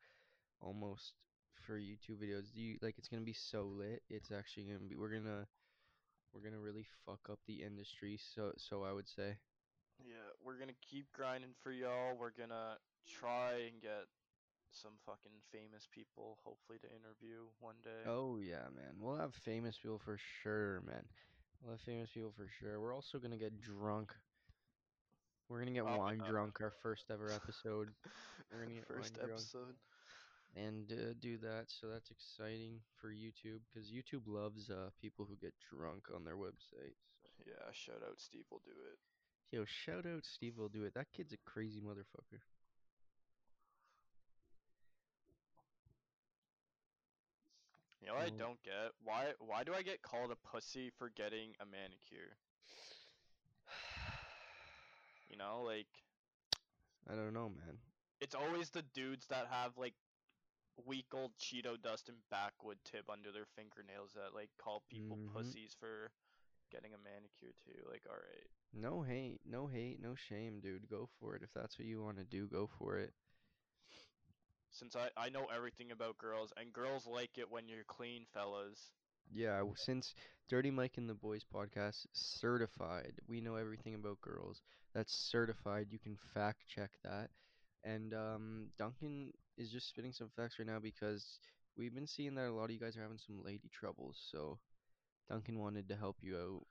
almost 0.60 1.12
for 1.66 1.78
YouTube 1.78 2.18
videos. 2.22 2.52
Do 2.54 2.60
you 2.60 2.78
like? 2.80 2.96
It's 2.98 3.08
gonna 3.08 3.22
be 3.22 3.32
so 3.34 3.62
lit. 3.64 4.02
It's 4.08 4.30
actually 4.30 4.64
gonna 4.64 4.80
be. 4.88 4.96
We're 4.96 5.12
gonna 5.12 5.46
we're 6.32 6.40
gonna 6.42 6.60
really 6.60 6.86
fuck 7.04 7.28
up 7.30 7.40
the 7.46 7.62
industry. 7.62 8.16
So 8.16 8.52
so 8.56 8.84
I 8.84 8.92
would 8.92 9.08
say. 9.08 9.38
Yeah, 9.98 10.28
we're 10.44 10.58
gonna 10.58 10.74
keep 10.82 11.10
grinding 11.12 11.54
for 11.62 11.72
y'all. 11.72 12.14
We're 12.16 12.30
gonna 12.30 12.78
try 13.06 13.54
and 13.72 13.80
get 13.80 14.04
some 14.76 14.92
fucking 15.04 15.32
famous 15.52 15.88
people, 15.90 16.38
hopefully, 16.44 16.78
to 16.80 16.86
interview 16.88 17.48
one 17.60 17.76
day. 17.82 18.04
Oh 18.06 18.38
yeah, 18.38 18.68
man. 18.74 18.94
We'll 19.00 19.16
have 19.16 19.34
famous 19.44 19.76
people 19.80 19.98
for 20.04 20.18
sure, 20.42 20.82
man. 20.86 21.04
We'll 21.62 21.72
have 21.72 21.80
famous 21.80 22.10
people 22.12 22.32
for 22.36 22.48
sure. 22.60 22.80
We're 22.80 22.94
also 22.94 23.18
gonna 23.18 23.36
get 23.38 23.60
drunk. 23.60 24.12
We're 25.48 25.60
gonna 25.60 25.72
get 25.72 25.84
Oh, 25.86 25.98
wine 25.98 26.18
drunk 26.28 26.60
our 26.60 26.72
first 26.82 27.04
ever 27.10 27.30
episode 27.32 27.88
We're 28.52 28.62
gonna 28.62 28.74
get 28.74 28.88
First 28.88 29.16
wine 29.16 29.26
drunk. 29.28 29.40
episode. 29.40 29.74
and 30.56 30.92
uh, 30.92 31.14
do 31.20 31.38
that. 31.38 31.66
So 31.68 31.86
that's 31.88 32.10
exciting 32.10 32.80
for 33.00 33.08
YouTube 33.10 33.60
because 33.72 33.90
YouTube 33.90 34.26
loves 34.26 34.68
uh, 34.70 34.90
people 35.00 35.24
who 35.28 35.36
get 35.36 35.54
drunk 35.72 36.04
on 36.14 36.24
their 36.24 36.36
website. 36.36 36.96
So. 37.24 37.30
Yeah, 37.46 37.70
shout 37.72 38.02
out 38.06 38.18
Steve 38.20 38.44
will 38.50 38.62
do 38.64 38.72
it. 38.92 38.98
Yo, 39.56 39.64
shout 39.64 40.04
out 40.06 40.24
Steve 40.24 40.58
will 40.58 40.68
do 40.68 40.84
it. 40.84 40.94
That 40.94 41.06
kid's 41.16 41.32
a 41.32 41.38
crazy 41.46 41.80
motherfucker. 41.80 42.40
You 48.06 48.12
know 48.12 48.18
what 48.18 48.26
I 48.26 48.30
don't 48.38 48.62
get? 48.62 48.92
Why 49.02 49.32
why 49.40 49.64
do 49.64 49.74
I 49.74 49.82
get 49.82 50.00
called 50.00 50.30
a 50.30 50.36
pussy 50.36 50.90
for 50.96 51.10
getting 51.10 51.56
a 51.60 51.66
manicure? 51.66 52.36
You 55.28 55.36
know, 55.36 55.62
like 55.66 55.88
I 57.10 57.14
don't 57.16 57.34
know, 57.34 57.48
man. 57.48 57.78
it's 58.20 58.34
always 58.34 58.70
the 58.70 58.82
dudes 58.94 59.26
that 59.26 59.48
have 59.50 59.76
like 59.76 59.94
week 60.86 61.06
old 61.12 61.32
Cheeto 61.36 61.80
dust 61.82 62.08
and 62.08 62.18
backwood 62.30 62.78
tip 62.84 63.10
under 63.10 63.32
their 63.32 63.46
fingernails 63.56 64.12
that 64.14 64.34
like 64.34 64.50
call 64.56 64.84
people 64.88 65.16
Mhm. 65.16 65.32
pussies 65.32 65.74
for 65.78 66.12
getting 66.70 66.94
a 66.94 66.98
manicure 66.98 67.54
too. 67.64 67.82
Like, 67.90 68.06
alright. 68.06 68.46
No 68.72 69.02
hate, 69.02 69.40
no 69.44 69.66
hate, 69.66 70.00
no 70.00 70.14
shame, 70.14 70.60
dude. 70.60 70.88
Go 70.88 71.06
for 71.18 71.34
it. 71.34 71.42
If 71.42 71.52
that's 71.52 71.78
what 71.78 71.86
you 71.88 72.02
want 72.02 72.18
to 72.18 72.24
do, 72.24 72.46
go 72.46 72.66
for 72.78 72.98
it. 72.98 73.14
Since 74.76 74.96
I, 74.96 75.10
I 75.16 75.28
know 75.30 75.46
everything 75.54 75.90
about 75.92 76.18
girls 76.18 76.52
and 76.56 76.72
girls 76.72 77.06
like 77.06 77.38
it 77.38 77.50
when 77.50 77.68
you're 77.68 77.84
clean, 77.84 78.26
fellas. 78.32 78.92
Yeah, 79.32 79.62
since 79.76 80.14
Dirty 80.48 80.70
Mike 80.70 80.96
and 80.98 81.08
the 81.08 81.14
Boys 81.14 81.44
podcast 81.44 82.06
certified, 82.12 83.14
we 83.28 83.40
know 83.40 83.56
everything 83.56 83.94
about 83.94 84.20
girls. 84.20 84.62
That's 84.94 85.14
certified. 85.14 85.88
You 85.90 85.98
can 85.98 86.16
fact 86.34 86.64
check 86.68 86.90
that. 87.04 87.30
And 87.84 88.14
um, 88.14 88.68
Duncan 88.78 89.32
is 89.56 89.70
just 89.70 89.88
spitting 89.88 90.12
some 90.12 90.30
facts 90.36 90.58
right 90.58 90.66
now 90.68 90.78
because 90.80 91.38
we've 91.76 91.94
been 91.94 92.06
seeing 92.06 92.34
that 92.36 92.48
a 92.48 92.52
lot 92.52 92.66
of 92.66 92.70
you 92.72 92.80
guys 92.80 92.96
are 92.96 93.02
having 93.02 93.18
some 93.18 93.42
lady 93.44 93.68
troubles. 93.72 94.18
So 94.30 94.58
Duncan 95.28 95.58
wanted 95.58 95.88
to 95.88 95.96
help 95.96 96.16
you 96.22 96.36
out. 96.38 96.66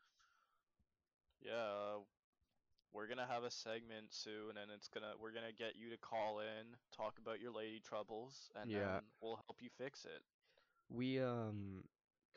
Yeah, 1.41 1.98
uh, 1.98 2.00
we're 2.95 3.08
gonna 3.08 3.27
have 3.27 3.43
a 3.43 3.51
segment 3.51 4.08
soon, 4.13 4.58
and 4.62 4.71
it's 4.73 4.88
gonna 4.88 5.13
we're 5.21 5.31
gonna 5.34 5.51
get 5.58 5.75
you 5.75 5.89
to 5.89 5.97
call 5.97 6.39
in, 6.39 6.65
talk 6.95 7.17
about 7.19 7.41
your 7.41 7.51
lady 7.51 7.81
troubles, 7.84 8.49
and 8.55 8.71
Yeah. 8.71 8.79
then 8.79 9.01
we'll 9.21 9.36
help 9.36 9.58
you 9.62 9.69
fix 9.77 10.05
it. 10.05 10.23
We 10.89 11.19
um, 11.19 11.84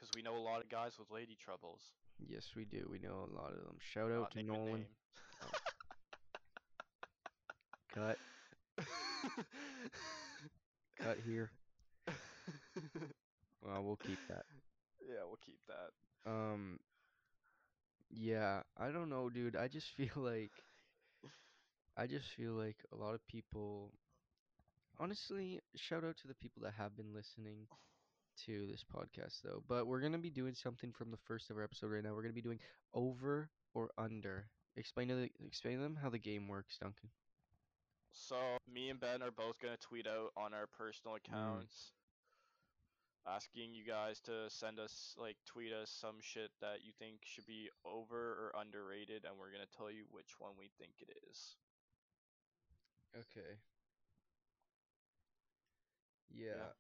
Cause 0.00 0.08
we 0.14 0.22
know 0.22 0.36
a 0.36 0.38
lot 0.42 0.62
of 0.62 0.68
guys 0.68 0.98
with 0.98 1.10
lady 1.10 1.36
troubles. 1.36 1.80
yes, 2.18 2.54
we 2.56 2.64
do. 2.64 2.86
We 2.90 2.98
know 2.98 3.28
a 3.30 3.34
lot 3.34 3.52
of 3.52 3.64
them. 3.64 3.78
Shout 3.80 4.10
Not 4.10 4.20
out 4.22 4.30
to 4.32 4.42
Nolan. 4.42 4.72
name. 4.72 4.86
Cut, 7.94 8.18
cut 11.00 11.18
here. 11.26 11.50
Well, 13.60 13.82
we'll 13.82 13.96
keep 13.96 14.18
that. 14.28 14.44
yeah, 15.04 15.24
we'll 15.26 15.40
keep 15.44 15.58
that. 15.66 16.30
Um, 16.30 16.78
yeah, 18.10 18.62
I 18.76 18.90
don't 18.90 19.10
know, 19.10 19.28
dude. 19.30 19.56
I 19.56 19.68
just 19.68 19.88
feel 19.96 20.10
like 20.16 20.52
I 21.96 22.06
just 22.06 22.28
feel 22.36 22.52
like 22.52 22.76
a 22.92 22.96
lot 22.96 23.14
of 23.14 23.26
people 23.26 23.92
honestly, 25.00 25.60
shout 25.76 26.04
out 26.04 26.16
to 26.18 26.28
the 26.28 26.34
people 26.34 26.62
that 26.62 26.74
have 26.76 26.96
been 26.96 27.14
listening 27.14 27.66
to 28.46 28.66
this 28.70 28.84
podcast 28.84 29.42
though. 29.42 29.62
But 29.68 29.86
we're 29.86 30.00
going 30.00 30.12
to 30.12 30.18
be 30.18 30.30
doing 30.30 30.54
something 30.54 30.92
from 30.92 31.10
the 31.10 31.16
first 31.16 31.50
ever 31.50 31.62
episode 31.62 31.90
right 31.90 32.02
now. 32.02 32.10
We're 32.10 32.22
going 32.22 32.34
to 32.34 32.40
be 32.40 32.42
doing 32.42 32.60
over 32.94 33.50
or 33.74 33.90
under. 33.98 34.46
Explain 34.76 35.08
to 35.08 35.14
the, 35.16 35.30
explain 35.44 35.76
to 35.76 35.82
them 35.82 35.98
how 36.00 36.10
the 36.10 36.18
game 36.18 36.46
works, 36.48 36.78
Duncan. 36.78 37.10
So 38.12 38.36
me 38.72 38.90
and 38.90 38.98
Ben 38.98 39.22
are 39.22 39.30
both 39.30 39.58
gonna 39.60 39.76
tweet 39.76 40.06
out 40.06 40.32
on 40.36 40.54
our 40.54 40.66
personal 40.66 41.16
mm. 41.16 41.28
accounts, 41.28 41.92
asking 43.34 43.74
you 43.74 43.84
guys 43.84 44.20
to 44.20 44.48
send 44.48 44.78
us 44.78 45.14
like 45.18 45.36
tweet 45.46 45.72
us 45.72 45.90
some 45.90 46.16
shit 46.20 46.50
that 46.60 46.78
you 46.84 46.92
think 46.98 47.16
should 47.24 47.46
be 47.46 47.68
over 47.84 48.16
or 48.16 48.52
underrated, 48.60 49.24
and 49.24 49.38
we're 49.38 49.52
gonna 49.52 49.70
tell 49.76 49.90
you 49.90 50.04
which 50.10 50.38
one 50.38 50.52
we 50.58 50.70
think 50.78 50.92
it 51.00 51.10
is. 51.30 51.56
Okay. 53.16 53.58
Yeah. 56.30 56.72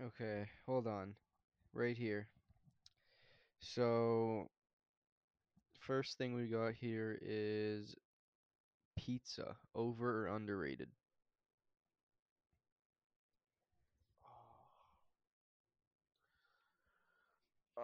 Okay, 0.00 0.46
hold 0.66 0.86
on. 0.86 1.14
Right 1.72 1.96
here. 1.96 2.28
So, 3.60 4.50
first 5.80 6.18
thing 6.18 6.34
we 6.34 6.46
got 6.46 6.74
here 6.74 7.18
is 7.22 7.96
pizza, 8.96 9.56
over 9.74 10.26
or 10.26 10.36
underrated? 10.36 10.88
Uh, 17.76 17.82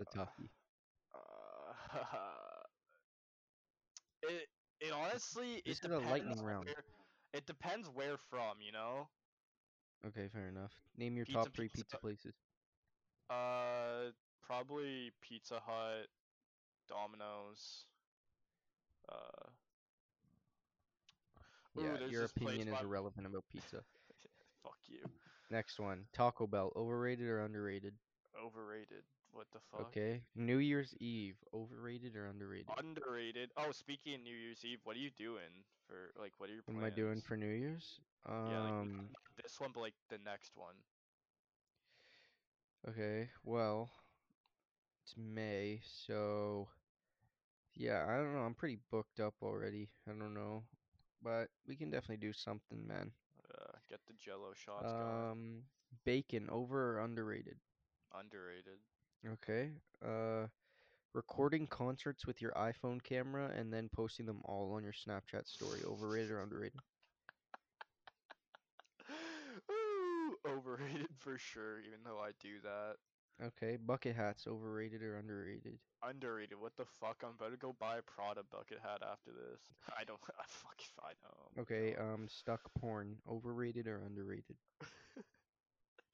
It's 0.00 0.14
a 0.14 0.18
toughie. 0.18 0.48
Uh, 1.14 1.98
it 4.22 4.48
it 4.80 4.92
honestly 4.92 5.62
This 5.66 5.80
it 5.80 5.86
is 5.86 5.90
a 5.90 5.98
lightning 5.98 6.42
round. 6.42 6.66
Where, 6.66 6.84
it 7.32 7.46
depends 7.46 7.88
where 7.92 8.16
from, 8.30 8.60
you 8.64 8.72
know. 8.72 9.08
Okay, 10.06 10.28
fair 10.32 10.46
enough. 10.48 10.72
Name 10.96 11.16
your 11.16 11.26
Pizza, 11.26 11.38
top 11.44 11.52
three 11.54 11.66
pizza. 11.68 11.84
pizza 11.84 11.98
places. 11.98 12.34
Uh, 13.28 14.12
probably 14.42 15.10
Pizza 15.20 15.60
Hut, 15.64 16.06
Domino's. 16.88 17.84
Uh, 19.10 19.48
ooh, 21.78 21.82
Yeah, 21.82 22.06
your 22.08 22.24
opinion 22.24 22.68
is 22.68 22.74
by- 22.74 22.82
irrelevant 22.82 23.26
about 23.26 23.44
pizza. 23.50 23.82
Fuck 24.62 24.78
you. 24.88 25.00
Next 25.50 25.80
one, 25.80 26.04
Taco 26.12 26.46
Bell, 26.46 26.72
overrated 26.76 27.26
or 27.26 27.40
underrated? 27.40 27.94
Overrated. 28.44 29.04
What 29.32 29.46
the 29.52 29.60
fuck? 29.70 29.88
Okay. 29.88 30.22
New 30.36 30.58
Year's 30.58 30.94
Eve, 31.00 31.36
overrated 31.54 32.16
or 32.16 32.26
underrated? 32.26 32.68
Underrated. 32.78 33.50
Oh, 33.56 33.72
speaking 33.72 34.14
of 34.14 34.20
New 34.22 34.34
Year's 34.34 34.64
Eve, 34.64 34.80
what 34.84 34.96
are 34.96 35.00
you 35.00 35.10
doing 35.16 35.64
for 35.86 36.12
like? 36.20 36.32
What 36.38 36.50
are 36.50 36.52
your 36.52 36.62
What 36.66 36.76
am 36.76 36.84
I 36.84 36.90
doing 36.90 37.20
for 37.20 37.36
New 37.36 37.46
Year's? 37.46 38.00
Yeah, 38.26 38.60
like, 38.60 38.72
Um, 38.72 39.08
this 39.42 39.58
one, 39.58 39.70
but 39.72 39.80
like 39.80 39.94
the 40.10 40.18
next 40.18 40.52
one. 40.56 40.74
Okay, 42.88 43.30
well, 43.44 43.90
it's 45.02 45.14
May, 45.16 45.80
so 45.82 46.68
yeah, 47.74 48.04
I 48.08 48.16
don't 48.16 48.34
know. 48.34 48.40
I'm 48.40 48.54
pretty 48.54 48.78
booked 48.90 49.20
up 49.20 49.34
already. 49.42 49.88
I 50.06 50.10
don't 50.12 50.34
know, 50.34 50.64
but 51.22 51.48
we 51.66 51.76
can 51.76 51.90
definitely 51.90 52.18
do 52.18 52.32
something, 52.32 52.86
man. 52.86 53.12
Get 53.88 54.00
the 54.06 54.14
Jello 54.14 54.52
shots 54.54 54.92
going. 54.92 55.30
Um, 55.30 55.62
bacon, 56.04 56.48
over 56.50 56.98
or 56.98 57.00
underrated? 57.04 57.56
Underrated. 58.14 58.78
Okay. 59.26 59.70
Uh, 60.04 60.46
recording 61.14 61.66
concerts 61.66 62.26
with 62.26 62.42
your 62.42 62.52
iPhone 62.52 63.02
camera 63.02 63.50
and 63.56 63.72
then 63.72 63.88
posting 63.94 64.26
them 64.26 64.42
all 64.44 64.74
on 64.74 64.82
your 64.82 64.92
Snapchat 64.92 65.46
story, 65.46 65.80
overrated 65.86 66.30
or 66.30 66.42
underrated? 66.42 66.80
Ooh, 69.70 70.36
overrated 70.46 71.08
for 71.16 71.38
sure. 71.38 71.80
Even 71.80 72.00
though 72.04 72.18
I 72.18 72.32
do 72.40 72.60
that. 72.62 72.96
Okay, 73.40 73.76
bucket 73.76 74.16
hats, 74.16 74.46
overrated 74.46 75.02
or 75.02 75.16
underrated? 75.16 75.78
Underrated. 76.02 76.58
What 76.60 76.76
the 76.76 76.84
fuck? 76.84 77.22
I'm 77.24 77.30
about 77.30 77.50
to 77.50 77.56
go 77.56 77.72
buy 77.72 77.98
a 77.98 78.02
Prada 78.02 78.42
bucket 78.50 78.78
hat 78.82 79.02
after 79.02 79.30
this. 79.32 79.60
I 79.96 80.04
don't. 80.04 80.18
I 80.38 80.44
fuck 80.46 80.76
if 80.80 80.92
I 81.02 81.12
know. 81.22 81.62
Okay, 81.62 81.94
um, 81.96 82.26
stuck 82.28 82.60
porn, 82.74 83.16
overrated 83.28 83.86
or 83.86 84.02
underrated? 84.04 84.56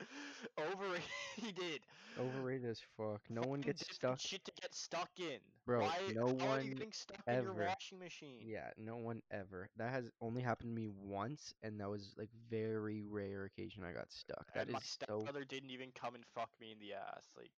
Overrated. 0.59 1.81
Overrated 2.19 2.71
as 2.71 2.81
fuck. 2.97 3.23
No 3.29 3.43
one 3.43 3.61
gets 3.61 3.85
stuck. 3.93 4.21
Shit 4.21 4.45
to 4.45 4.53
get 4.61 4.75
stuck 4.75 5.11
in. 5.19 5.39
Bro, 5.67 5.83
Why? 5.83 5.99
no 6.15 6.27
how 6.27 6.31
are 6.31 6.61
you 6.61 6.69
one 6.69 6.69
getting 6.71 6.93
stuck 6.93 7.19
in 7.27 7.35
your 7.35 7.53
ever- 7.53 7.67
washing 7.67 7.99
machine? 7.99 8.41
Yeah, 8.43 8.71
no 8.79 8.97
one 8.97 9.23
ever. 9.31 9.69
That 9.77 9.91
has 9.91 10.05
only 10.21 10.43
happened 10.43 10.71
to 10.77 10.81
me 10.81 10.89
once, 10.89 11.55
and 11.63 11.81
that 11.81 11.89
was 11.89 12.15
like 12.19 12.31
very 12.51 13.03
rare 13.03 13.45
occasion 13.45 13.83
I 13.85 13.93
got 13.93 14.13
stuck. 14.13 14.53
That 14.55 14.65
and 14.65 14.73
my 14.73 14.79
is 14.79 14.85
so 14.85 15.19
stepbrother 15.19 15.45
didn't 15.45 15.71
even 15.71 15.91
come 15.95 16.15
and 16.15 16.25
fuck 16.35 16.51
me 16.61 16.73
in 16.73 16.79
the 16.79 16.95
ass. 16.95 17.25
Like, 17.37 17.51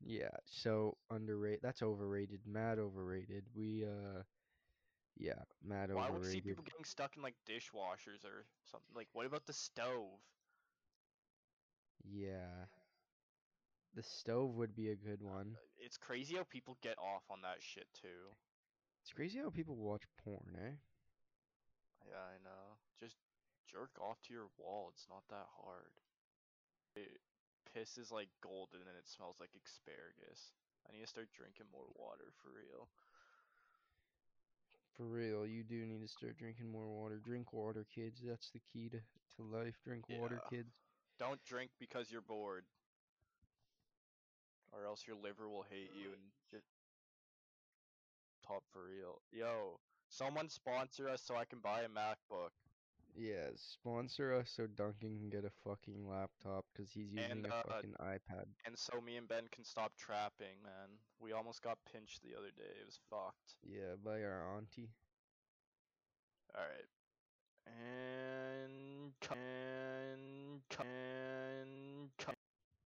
yeah, 0.00 0.34
so 0.46 0.96
underrated. 1.10 1.60
That's 1.62 1.82
overrated. 1.82 2.40
Mad 2.46 2.78
overrated. 2.78 3.44
We 3.54 3.84
uh, 3.84 4.22
yeah, 5.16 5.32
mad 5.64 5.90
overrated. 5.90 5.96
why 5.96 6.10
would 6.10 6.26
see 6.26 6.40
people 6.40 6.64
getting 6.64 6.84
stuck 6.84 7.16
in 7.16 7.22
like 7.22 7.34
dishwashers 7.48 8.24
or 8.24 8.44
something? 8.64 8.94
Like, 8.94 9.08
what 9.12 9.26
about 9.26 9.46
the 9.46 9.52
stove? 9.52 10.20
Yeah, 12.04 12.66
the 13.94 14.02
stove 14.02 14.54
would 14.56 14.74
be 14.74 14.90
a 14.90 14.96
good 14.96 15.22
one. 15.22 15.56
It's 15.78 15.96
crazy 15.96 16.36
how 16.36 16.44
people 16.44 16.76
get 16.82 16.98
off 16.98 17.22
on 17.30 17.42
that 17.42 17.58
shit 17.60 17.86
too. 17.94 18.34
It's 19.02 19.12
crazy 19.12 19.38
how 19.38 19.50
people 19.50 19.76
watch 19.76 20.02
porn, 20.24 20.56
eh? 20.58 20.74
Yeah, 22.06 22.22
I 22.22 22.38
know. 22.42 22.78
Just 22.98 23.16
jerk 23.70 23.90
off 24.00 24.20
to 24.26 24.34
your 24.34 24.48
wall. 24.58 24.90
It's 24.94 25.06
not 25.10 25.22
that 25.30 25.46
hard. 25.62 25.94
It, 26.94 27.18
piss 27.74 27.98
is 27.98 28.10
like 28.10 28.28
golden 28.42 28.80
and 28.86 28.96
it 28.98 29.08
smells 29.08 29.36
like 29.38 29.50
asparagus. 29.54 30.54
I 30.88 30.94
need 30.94 31.02
to 31.02 31.10
start 31.10 31.28
drinking 31.34 31.66
more 31.72 31.86
water 31.98 32.30
for 32.42 32.50
real. 32.54 32.88
For 34.96 35.04
real, 35.04 35.46
you 35.46 35.62
do 35.62 35.84
need 35.84 36.00
to 36.00 36.08
start 36.08 36.38
drinking 36.38 36.70
more 36.72 36.88
water. 36.88 37.20
Drink 37.22 37.52
water, 37.52 37.84
kids. 37.94 38.22
That's 38.24 38.50
the 38.50 38.60
key 38.72 38.88
to, 38.88 38.98
to 39.36 39.42
life. 39.42 39.76
Drink 39.84 40.08
water, 40.08 40.40
Yeah. 40.42 40.58
kids. 40.58 40.72
Don't 41.18 41.42
drink 41.44 41.70
because 41.78 42.10
you're 42.10 42.20
bored. 42.20 42.64
Or 44.72 44.84
else 44.84 45.04
your 45.06 45.16
liver 45.16 45.48
will 45.48 45.64
hate 45.70 45.90
you 45.98 46.08
and 46.12 46.22
just 46.50 46.66
top 48.46 48.62
for 48.72 48.82
real. 48.84 49.22
Yo, 49.32 49.80
someone 50.08 50.48
sponsor 50.48 51.08
us 51.08 51.22
so 51.24 51.36
I 51.36 51.44
can 51.44 51.60
buy 51.60 51.80
a 51.80 51.88
MacBook. 51.88 52.50
Yeah, 53.16 53.48
sponsor 53.56 54.34
us 54.34 54.52
so 54.54 54.66
Duncan 54.66 55.16
can 55.16 55.30
get 55.30 55.46
a 55.46 55.50
fucking 55.64 56.06
laptop 56.06 56.66
because 56.72 56.92
he's 56.92 57.10
using 57.10 57.30
And, 57.30 57.46
a 57.46 57.54
uh, 57.54 57.62
fucking 57.66 57.94
iPad. 57.98 58.44
And 58.66 58.76
so 58.76 59.00
me 59.00 59.16
and 59.16 59.26
Ben 59.26 59.44
can 59.50 59.64
stop 59.64 59.92
trapping, 59.96 60.60
man. 60.62 61.00
We 61.18 61.32
almost 61.32 61.62
got 61.62 61.78
pinched 61.90 62.22
the 62.22 62.36
other 62.36 62.52
day. 62.54 62.76
It 62.78 62.84
was 62.84 62.98
fucked. 63.08 63.56
Yeah, 63.64 63.96
by 64.04 64.22
our 64.22 64.56
auntie. 64.56 64.90
Alright. 66.54 66.88
And 67.66 69.12
And 69.32 70.35
and 70.70 71.85